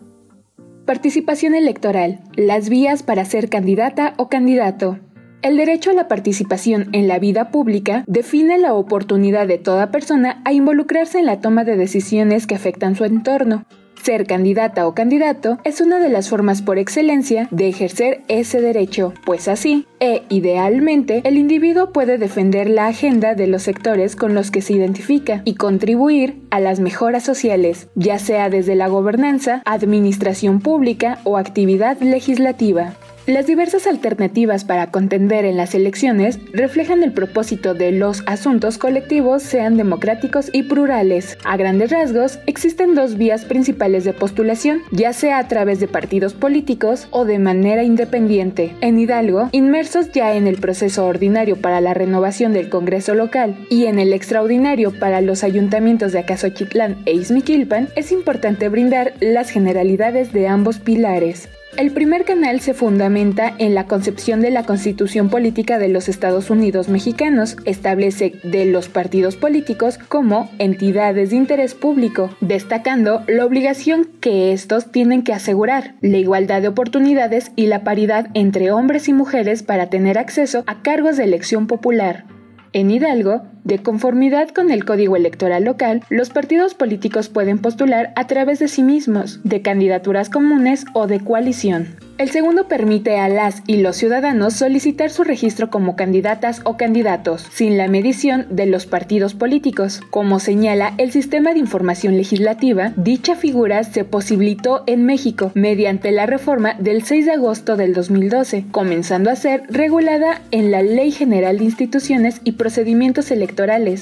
rumbo. 0.00 0.86
Participación 0.86 1.54
electoral. 1.54 2.20
Las 2.34 2.70
vías 2.70 3.02
para 3.02 3.26
ser 3.26 3.50
candidata 3.50 4.14
o 4.16 4.30
candidato. 4.30 5.00
El 5.42 5.58
derecho 5.58 5.90
a 5.90 5.94
la 5.94 6.08
participación 6.08 6.88
en 6.92 7.08
la 7.08 7.18
vida 7.18 7.50
pública 7.50 8.04
define 8.06 8.56
la 8.56 8.72
oportunidad 8.72 9.46
de 9.48 9.58
toda 9.58 9.90
persona 9.90 10.40
a 10.46 10.54
involucrarse 10.54 11.18
en 11.18 11.26
la 11.26 11.42
toma 11.42 11.64
de 11.64 11.76
decisiones 11.76 12.46
que 12.46 12.54
afectan 12.54 12.96
su 12.96 13.04
entorno, 13.04 13.66
ser 14.04 14.26
candidata 14.26 14.86
o 14.86 14.94
candidato 14.94 15.58
es 15.64 15.80
una 15.80 15.98
de 15.98 16.10
las 16.10 16.28
formas 16.28 16.60
por 16.60 16.78
excelencia 16.78 17.48
de 17.50 17.68
ejercer 17.68 18.20
ese 18.28 18.60
derecho, 18.60 19.14
pues 19.24 19.48
así, 19.48 19.86
e 19.98 20.22
idealmente, 20.28 21.22
el 21.24 21.38
individuo 21.38 21.90
puede 21.90 22.18
defender 22.18 22.68
la 22.68 22.86
agenda 22.86 23.34
de 23.34 23.46
los 23.46 23.62
sectores 23.62 24.14
con 24.14 24.34
los 24.34 24.50
que 24.50 24.60
se 24.60 24.74
identifica 24.74 25.40
y 25.46 25.54
contribuir 25.54 26.42
a 26.50 26.60
las 26.60 26.80
mejoras 26.80 27.24
sociales, 27.24 27.88
ya 27.94 28.18
sea 28.18 28.50
desde 28.50 28.74
la 28.74 28.88
gobernanza, 28.88 29.62
administración 29.64 30.60
pública 30.60 31.18
o 31.24 31.38
actividad 31.38 31.98
legislativa. 32.00 32.94
Las 33.26 33.46
diversas 33.46 33.86
alternativas 33.86 34.64
para 34.64 34.90
contender 34.90 35.46
en 35.46 35.56
las 35.56 35.74
elecciones 35.74 36.38
reflejan 36.52 37.02
el 37.02 37.12
propósito 37.12 37.72
de 37.72 37.90
los 37.90 38.22
asuntos 38.26 38.76
colectivos 38.76 39.42
sean 39.42 39.78
democráticos 39.78 40.50
y 40.52 40.64
plurales. 40.64 41.38
A 41.42 41.56
grandes 41.56 41.90
rasgos, 41.90 42.38
existen 42.46 42.94
dos 42.94 43.16
vías 43.16 43.46
principales 43.46 44.04
de 44.04 44.12
postulación, 44.12 44.82
ya 44.90 45.14
sea 45.14 45.38
a 45.38 45.48
través 45.48 45.80
de 45.80 45.88
partidos 45.88 46.34
políticos 46.34 47.08
o 47.12 47.24
de 47.24 47.38
manera 47.38 47.82
independiente. 47.82 48.74
En 48.82 48.98
Hidalgo, 48.98 49.48
inmersos 49.52 50.12
ya 50.12 50.34
en 50.34 50.46
el 50.46 50.58
proceso 50.58 51.06
ordinario 51.06 51.56
para 51.56 51.80
la 51.80 51.94
renovación 51.94 52.52
del 52.52 52.68
Congreso 52.68 53.14
local 53.14 53.56
y 53.70 53.86
en 53.86 54.00
el 54.00 54.12
extraordinario 54.12 54.92
para 55.00 55.22
los 55.22 55.44
ayuntamientos 55.44 56.12
de 56.12 56.18
Acasochitlán 56.18 56.98
e 57.06 57.14
Izmiquilpan, 57.14 57.88
es 57.96 58.12
importante 58.12 58.68
brindar 58.68 59.14
las 59.20 59.48
generalidades 59.48 60.34
de 60.34 60.46
ambos 60.46 60.78
pilares. 60.78 61.48
El 61.76 61.90
primer 61.90 62.24
canal 62.24 62.60
se 62.60 62.72
fundamenta 62.72 63.52
en 63.58 63.74
la 63.74 63.88
concepción 63.88 64.40
de 64.40 64.52
la 64.52 64.62
Constitución 64.62 65.28
Política 65.28 65.76
de 65.76 65.88
los 65.88 66.08
Estados 66.08 66.48
Unidos 66.48 66.88
Mexicanos. 66.88 67.56
Establece 67.64 68.34
de 68.44 68.64
los 68.66 68.88
partidos 68.88 69.34
políticos 69.34 69.98
como 69.98 70.48
entidades 70.60 71.30
de 71.30 71.36
interés 71.36 71.74
público, 71.74 72.30
destacando 72.40 73.24
la 73.26 73.44
obligación 73.44 74.08
que 74.20 74.52
estos 74.52 74.92
tienen 74.92 75.24
que 75.24 75.32
asegurar, 75.32 75.96
la 76.00 76.18
igualdad 76.18 76.62
de 76.62 76.68
oportunidades 76.68 77.50
y 77.56 77.66
la 77.66 77.82
paridad 77.82 78.28
entre 78.34 78.70
hombres 78.70 79.08
y 79.08 79.12
mujeres 79.12 79.64
para 79.64 79.90
tener 79.90 80.16
acceso 80.16 80.62
a 80.68 80.80
cargos 80.82 81.16
de 81.16 81.24
elección 81.24 81.66
popular. 81.66 82.24
En 82.72 82.92
Hidalgo, 82.92 83.42
de 83.64 83.78
conformidad 83.78 84.50
con 84.50 84.70
el 84.70 84.84
código 84.84 85.16
electoral 85.16 85.64
local, 85.64 86.02
los 86.10 86.30
partidos 86.30 86.74
políticos 86.74 87.28
pueden 87.28 87.58
postular 87.58 88.12
a 88.16 88.26
través 88.26 88.58
de 88.58 88.68
sí 88.68 88.82
mismos, 88.82 89.40
de 89.42 89.62
candidaturas 89.62 90.30
comunes 90.30 90.84
o 90.92 91.06
de 91.06 91.20
coalición. 91.20 91.96
El 92.16 92.30
segundo 92.30 92.68
permite 92.68 93.18
a 93.18 93.28
las 93.28 93.64
y 93.66 93.78
los 93.78 93.96
ciudadanos 93.96 94.54
solicitar 94.54 95.10
su 95.10 95.24
registro 95.24 95.68
como 95.68 95.96
candidatas 95.96 96.60
o 96.62 96.76
candidatos, 96.76 97.44
sin 97.52 97.76
la 97.76 97.88
medición 97.88 98.46
de 98.50 98.66
los 98.66 98.86
partidos 98.86 99.34
políticos. 99.34 100.00
Como 100.10 100.38
señala 100.38 100.94
el 100.98 101.10
Sistema 101.10 101.52
de 101.52 101.58
Información 101.58 102.16
Legislativa, 102.16 102.92
dicha 102.96 103.34
figura 103.34 103.82
se 103.82 104.04
posibilitó 104.04 104.84
en 104.86 105.04
México 105.04 105.50
mediante 105.54 106.12
la 106.12 106.26
reforma 106.26 106.74
del 106.74 107.02
6 107.02 107.26
de 107.26 107.32
agosto 107.32 107.76
del 107.76 107.94
2012, 107.94 108.66
comenzando 108.70 109.28
a 109.30 109.36
ser 109.36 109.64
regulada 109.68 110.40
en 110.52 110.70
la 110.70 110.82
Ley 110.82 111.10
General 111.10 111.58
de 111.58 111.64
Instituciones 111.64 112.40
y 112.44 112.52
Procedimientos 112.52 113.32
Electorales, 113.32 113.53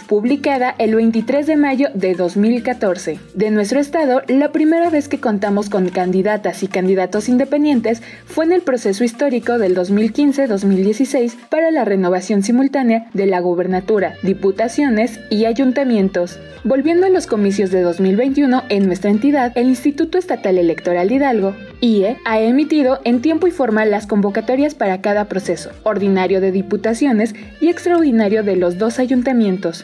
publicada 0.09 0.75
el 0.79 0.95
23 0.95 1.47
de 1.47 1.57
mayo 1.57 1.88
de 1.95 2.15
2014. 2.15 3.19
De 3.35 3.51
nuestro 3.51 3.81
estado, 3.81 4.23
la 4.29 4.51
primera 4.51 4.88
vez 4.88 5.09
que 5.09 5.21
contamos 5.21 5.69
con 5.69 5.88
candidatas 5.91 6.62
y 6.62 6.69
candidatos 6.69 7.29
independientes 7.29 8.03
fue 8.25 8.47
en 8.47 8.53
el 8.53 8.62
proceso 8.62 9.05
histórico 9.05 9.59
del 9.59 9.77
2015-2016 9.77 11.37
para 11.51 11.71
la 11.71 11.85
renovación 11.85 12.43
simultánea 12.43 13.07
de 13.12 13.27
la 13.27 13.41
gobernatura, 13.41 14.15
diputaciones 14.23 15.21
y 15.31 15.45
ayuntamientos. 15.45 16.38
Volviendo 16.65 17.07
a 17.07 17.11
los 17.11 17.27
comicios 17.27 17.71
de 17.73 17.83
2021 17.83 18.62
en 18.69 18.87
nuestra 18.87 19.11
entidad, 19.11 19.53
el 19.57 19.67
Instituto 19.67 20.17
Estatal 20.17 20.59
Electoral 20.59 21.11
Hidalgo, 21.11 21.57
IE, 21.81 22.17
ha 22.25 22.38
emitido 22.38 23.01
en 23.03 23.21
tiempo 23.21 23.49
y 23.49 23.51
forma 23.51 23.85
las 23.85 24.07
convocatorias 24.07 24.77
para 24.77 25.01
cada 25.01 25.25
proceso, 25.25 25.71
ordinario 25.83 26.41
de 26.41 26.53
diputaciones 26.53 27.35
y 27.61 27.69
extraordinario 27.69 28.45
de 28.45 28.55
los 28.55 28.79
dos 28.79 29.01
ayuntamientos, 29.01 29.42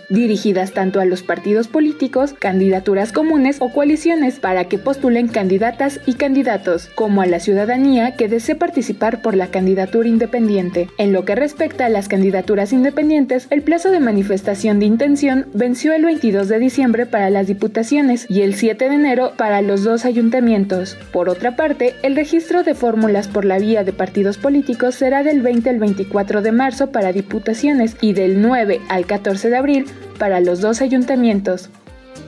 dirigidas 0.09 0.73
tanto 0.73 1.01
a 1.01 1.05
los 1.05 1.23
partidos 1.23 1.69
políticos, 1.69 2.35
candidaturas 2.39 3.13
comunes 3.13 3.57
o 3.61 3.71
coaliciones 3.71 4.39
para 4.39 4.65
que 4.65 4.79
postulen 4.79 5.29
candidatas 5.29 6.01
y 6.07 6.15
candidatos, 6.15 6.89
como 6.95 7.23
a 7.23 7.27
la 7.27 7.41
ciudadanía 7.41 8.13
que 8.17 8.29
desee 8.29 8.55
participar 8.55 9.21
por 9.21 9.35
la 9.35 9.49
candidatura 9.49 10.09
independiente. 10.09 10.89
En 10.99 11.13
lo 11.13 11.25
que 11.25 11.35
respecta 11.35 11.87
a 11.87 11.89
las 11.89 12.09
candidaturas 12.09 12.73
independientes, 12.73 13.47
el 13.51 13.63
plazo 13.63 13.91
de 13.91 14.01
manifestación 14.01 14.79
de 14.79 14.87
intención 14.87 15.47
venció 15.53 15.93
el 15.93 16.05
22 16.05 16.49
de 16.49 16.59
diciembre 16.59 17.07
para 17.07 17.31
las 17.31 17.47
diputaciones 17.47 18.27
y 18.29 18.43
el 18.43 18.55
7 18.55 18.89
de 18.89 18.95
enero 18.95 19.33
para 19.37 19.63
los 19.63 19.83
dos 19.83 20.05
ayuntamientos. 20.05 20.97
Por 21.13 21.29
otra 21.29 21.57
parte, 21.57 21.95
el 22.03 22.15
registro 22.15 22.63
de 22.63 22.75
fórmulas 22.75 23.29
por 23.29 23.45
la 23.45 23.59
vía 23.59 23.85
de 23.85 23.93
partidos 23.93 24.39
políticos 24.39 24.95
será 24.95 25.23
del 25.23 25.43
20 25.43 25.71
al 25.71 25.79
24 25.79 26.43
de 26.43 26.53
marzo 26.53 26.93
para 26.93 27.13
diputaciones 27.13 27.97
y 28.01 28.13
del 28.13 28.41
9 28.41 28.81
al 28.89 29.07
14 29.07 29.48
de 29.49 29.57
abril 29.57 29.87
para 30.19 30.41
los 30.41 30.61
dos 30.61 30.81
ayuntamientos. 30.81 31.71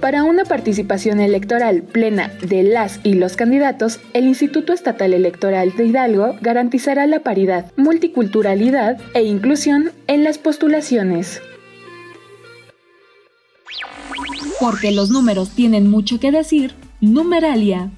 Para 0.00 0.24
una 0.24 0.44
participación 0.44 1.20
electoral 1.20 1.83
plena 1.83 2.33
de 2.40 2.62
las 2.62 3.00
y 3.04 3.14
los 3.14 3.37
candidatos, 3.37 4.00
el 4.14 4.26
Instituto 4.26 4.72
Estatal 4.72 5.12
Electoral 5.12 5.76
de 5.76 5.87
Hidalgo 5.87 6.37
garantizará 6.40 7.06
la 7.06 7.20
paridad, 7.20 7.70
multiculturalidad 7.76 8.98
e 9.12 9.24
inclusión 9.24 9.92
en 10.06 10.24
las 10.24 10.38
postulaciones. 10.38 11.42
Porque 14.59 14.90
los 14.90 15.11
números 15.11 15.50
tienen 15.50 15.88
mucho 15.90 16.18
que 16.18 16.33
decir, 16.33 16.74
numeralia. 17.00 17.90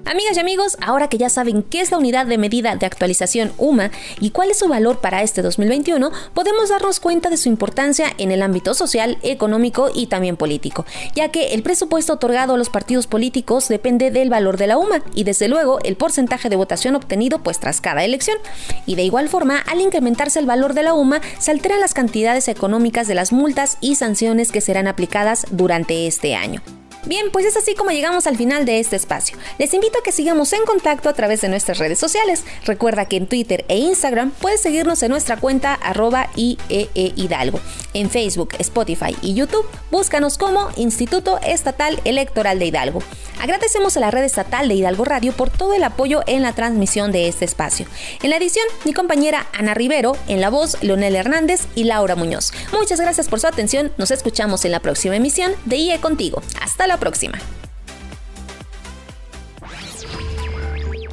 Amigas 0.07 0.37
y 0.37 0.39
amigos, 0.39 0.77
ahora 0.81 1.07
que 1.07 1.17
ya 1.17 1.29
saben 1.29 1.63
qué 1.63 1.81
es 1.81 1.89
la 1.89 1.97
unidad 1.97 2.27
de 2.27 2.37
medida 2.37 2.75
de 2.75 2.85
actualización 2.85 3.51
UMA 3.57 3.89
y 4.19 4.29
cuál 4.29 4.51
es 4.51 4.59
su 4.59 4.67
valor 4.67 4.99
para 4.99 5.23
este 5.23 5.41
2021, 5.41 6.11
podemos 6.35 6.69
darnos 6.69 6.99
cuenta 6.99 7.31
de 7.31 7.37
su 7.37 7.49
importancia 7.49 8.13
en 8.19 8.31
el 8.31 8.43
ámbito 8.43 8.75
social, 8.75 9.17
económico 9.23 9.89
y 9.91 10.05
también 10.05 10.37
político, 10.37 10.85
ya 11.15 11.29
que 11.29 11.55
el 11.55 11.63
presupuesto 11.63 12.13
otorgado 12.13 12.53
a 12.53 12.57
los 12.57 12.69
partidos 12.69 13.07
políticos 13.07 13.67
depende 13.67 14.11
del 14.11 14.29
valor 14.29 14.57
de 14.57 14.67
la 14.67 14.77
UMA 14.77 15.01
y 15.15 15.23
desde 15.23 15.47
luego 15.47 15.79
el 15.83 15.95
porcentaje 15.95 16.49
de 16.49 16.55
votación 16.55 16.95
obtenido 16.95 17.39
pues 17.41 17.59
tras 17.59 17.81
cada 17.81 18.03
elección. 18.03 18.37
Y 18.85 18.93
de 18.93 19.03
igual 19.03 19.27
forma, 19.27 19.57
al 19.57 19.81
incrementarse 19.81 20.37
el 20.37 20.45
valor 20.45 20.75
de 20.75 20.83
la 20.83 20.93
UMA, 20.93 21.19
se 21.39 21.49
alteran 21.49 21.79
las 21.79 21.95
cantidades 21.95 22.47
económicas 22.47 23.07
de 23.07 23.15
las 23.15 23.31
multas 23.31 23.79
y 23.81 23.95
sanciones 23.95 24.51
que 24.51 24.61
serán 24.61 24.87
aplicadas 24.87 25.47
durante 25.49 26.05
este 26.05 26.35
año. 26.35 26.61
Bien, 27.05 27.29
pues 27.31 27.45
es 27.45 27.55
así 27.55 27.75
como 27.75 27.91
llegamos 27.91 28.25
al 28.25 28.35
final 28.35 28.65
de 28.65 28.79
este 28.79 28.95
espacio. 28.95 29.37
Les 29.59 29.71
invito 29.75 29.99
a 29.99 30.03
que 30.03 30.11
sigamos 30.11 30.51
en 30.53 30.65
contacto 30.65 31.07
a 31.07 31.13
través 31.13 31.41
de 31.41 31.49
nuestras 31.49 31.77
redes 31.77 31.99
sociales. 31.99 32.43
Recuerda 32.65 33.05
que 33.05 33.17
en 33.17 33.27
Twitter 33.27 33.63
e 33.67 33.77
Instagram 33.77 34.31
puedes 34.31 34.61
seguirnos 34.61 35.03
en 35.03 35.11
nuestra 35.11 35.37
cuenta 35.37 35.75
arroba 35.75 36.29
IEE 36.35 37.13
Hidalgo. 37.15 37.59
En 37.93 38.09
Facebook, 38.09 38.55
Spotify 38.57 39.15
y 39.21 39.35
YouTube, 39.35 39.67
búscanos 39.91 40.39
como 40.39 40.69
Instituto 40.77 41.39
Estatal 41.45 42.01
Electoral 42.05 42.57
de 42.57 42.65
Hidalgo. 42.65 43.03
Agradecemos 43.39 43.95
a 43.97 43.99
la 43.99 44.11
red 44.11 44.23
estatal 44.23 44.67
de 44.67 44.73
Hidalgo 44.73 45.05
Radio 45.05 45.31
por 45.33 45.51
todo 45.51 45.73
el 45.73 45.83
apoyo 45.83 46.21
en 46.25 46.41
la 46.41 46.53
transmisión 46.53 47.11
de 47.11 47.27
este 47.27 47.45
espacio. 47.45 47.85
En 48.23 48.31
la 48.31 48.37
edición, 48.37 48.65
mi 48.83 48.93
compañera 48.93 49.45
Ana 49.53 49.75
Rivero, 49.75 50.17
en 50.27 50.41
la 50.41 50.49
voz, 50.49 50.81
Leonel 50.81 51.15
Hernández 51.15 51.67
y 51.75 51.83
Laura 51.83 52.15
Muñoz. 52.15 52.51
Muchas 52.71 52.99
gracias 52.99 53.27
por 53.27 53.39
su 53.39 53.47
atención. 53.47 53.91
Nos 53.97 54.09
escuchamos 54.09 54.65
en 54.65 54.71
la 54.71 54.79
próxima 54.79 55.15
emisión 55.15 55.53
de 55.65 55.77
IE 55.77 55.99
Contigo. 55.99 56.41
Hasta 56.61 56.87
la 56.87 56.94
próxima. 56.97 57.39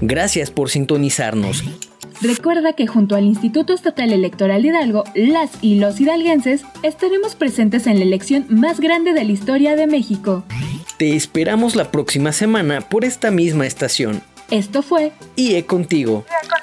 Gracias 0.01 0.51
por 0.51 0.69
sintonizarnos. 0.69 1.63
Recuerda 2.21 2.73
que 2.75 2.87
junto 2.87 3.17
al 3.17 3.25
Instituto 3.25 3.73
Estatal 3.73 4.13
Electoral 4.13 4.63
de 4.63 4.69
Hidalgo, 4.69 5.05
las 5.15 5.51
y 5.61 5.77
los 5.77 6.01
hidalguenses 6.01 6.63
estaremos 6.83 7.35
presentes 7.35 7.87
en 7.87 7.99
la 7.99 8.05
elección 8.05 8.47
más 8.49 8.79
grande 8.79 9.13
de 9.13 9.25
la 9.25 9.33
historia 9.33 9.75
de 9.75 9.89
México. 9.89 10.45
Te 10.99 11.17
esperamos 11.17 11.75
la 11.75 11.91
próxima 11.91 12.33
semana 12.33 12.81
por 12.81 13.05
esta 13.05 13.33
misma 13.33 13.67
estación. 13.67 14.23
Esto 14.51 14.83
fue 14.83 15.13
IE 15.35 15.67
contigo. 15.67 16.25
Ya 16.29 16.49
con 16.49 16.59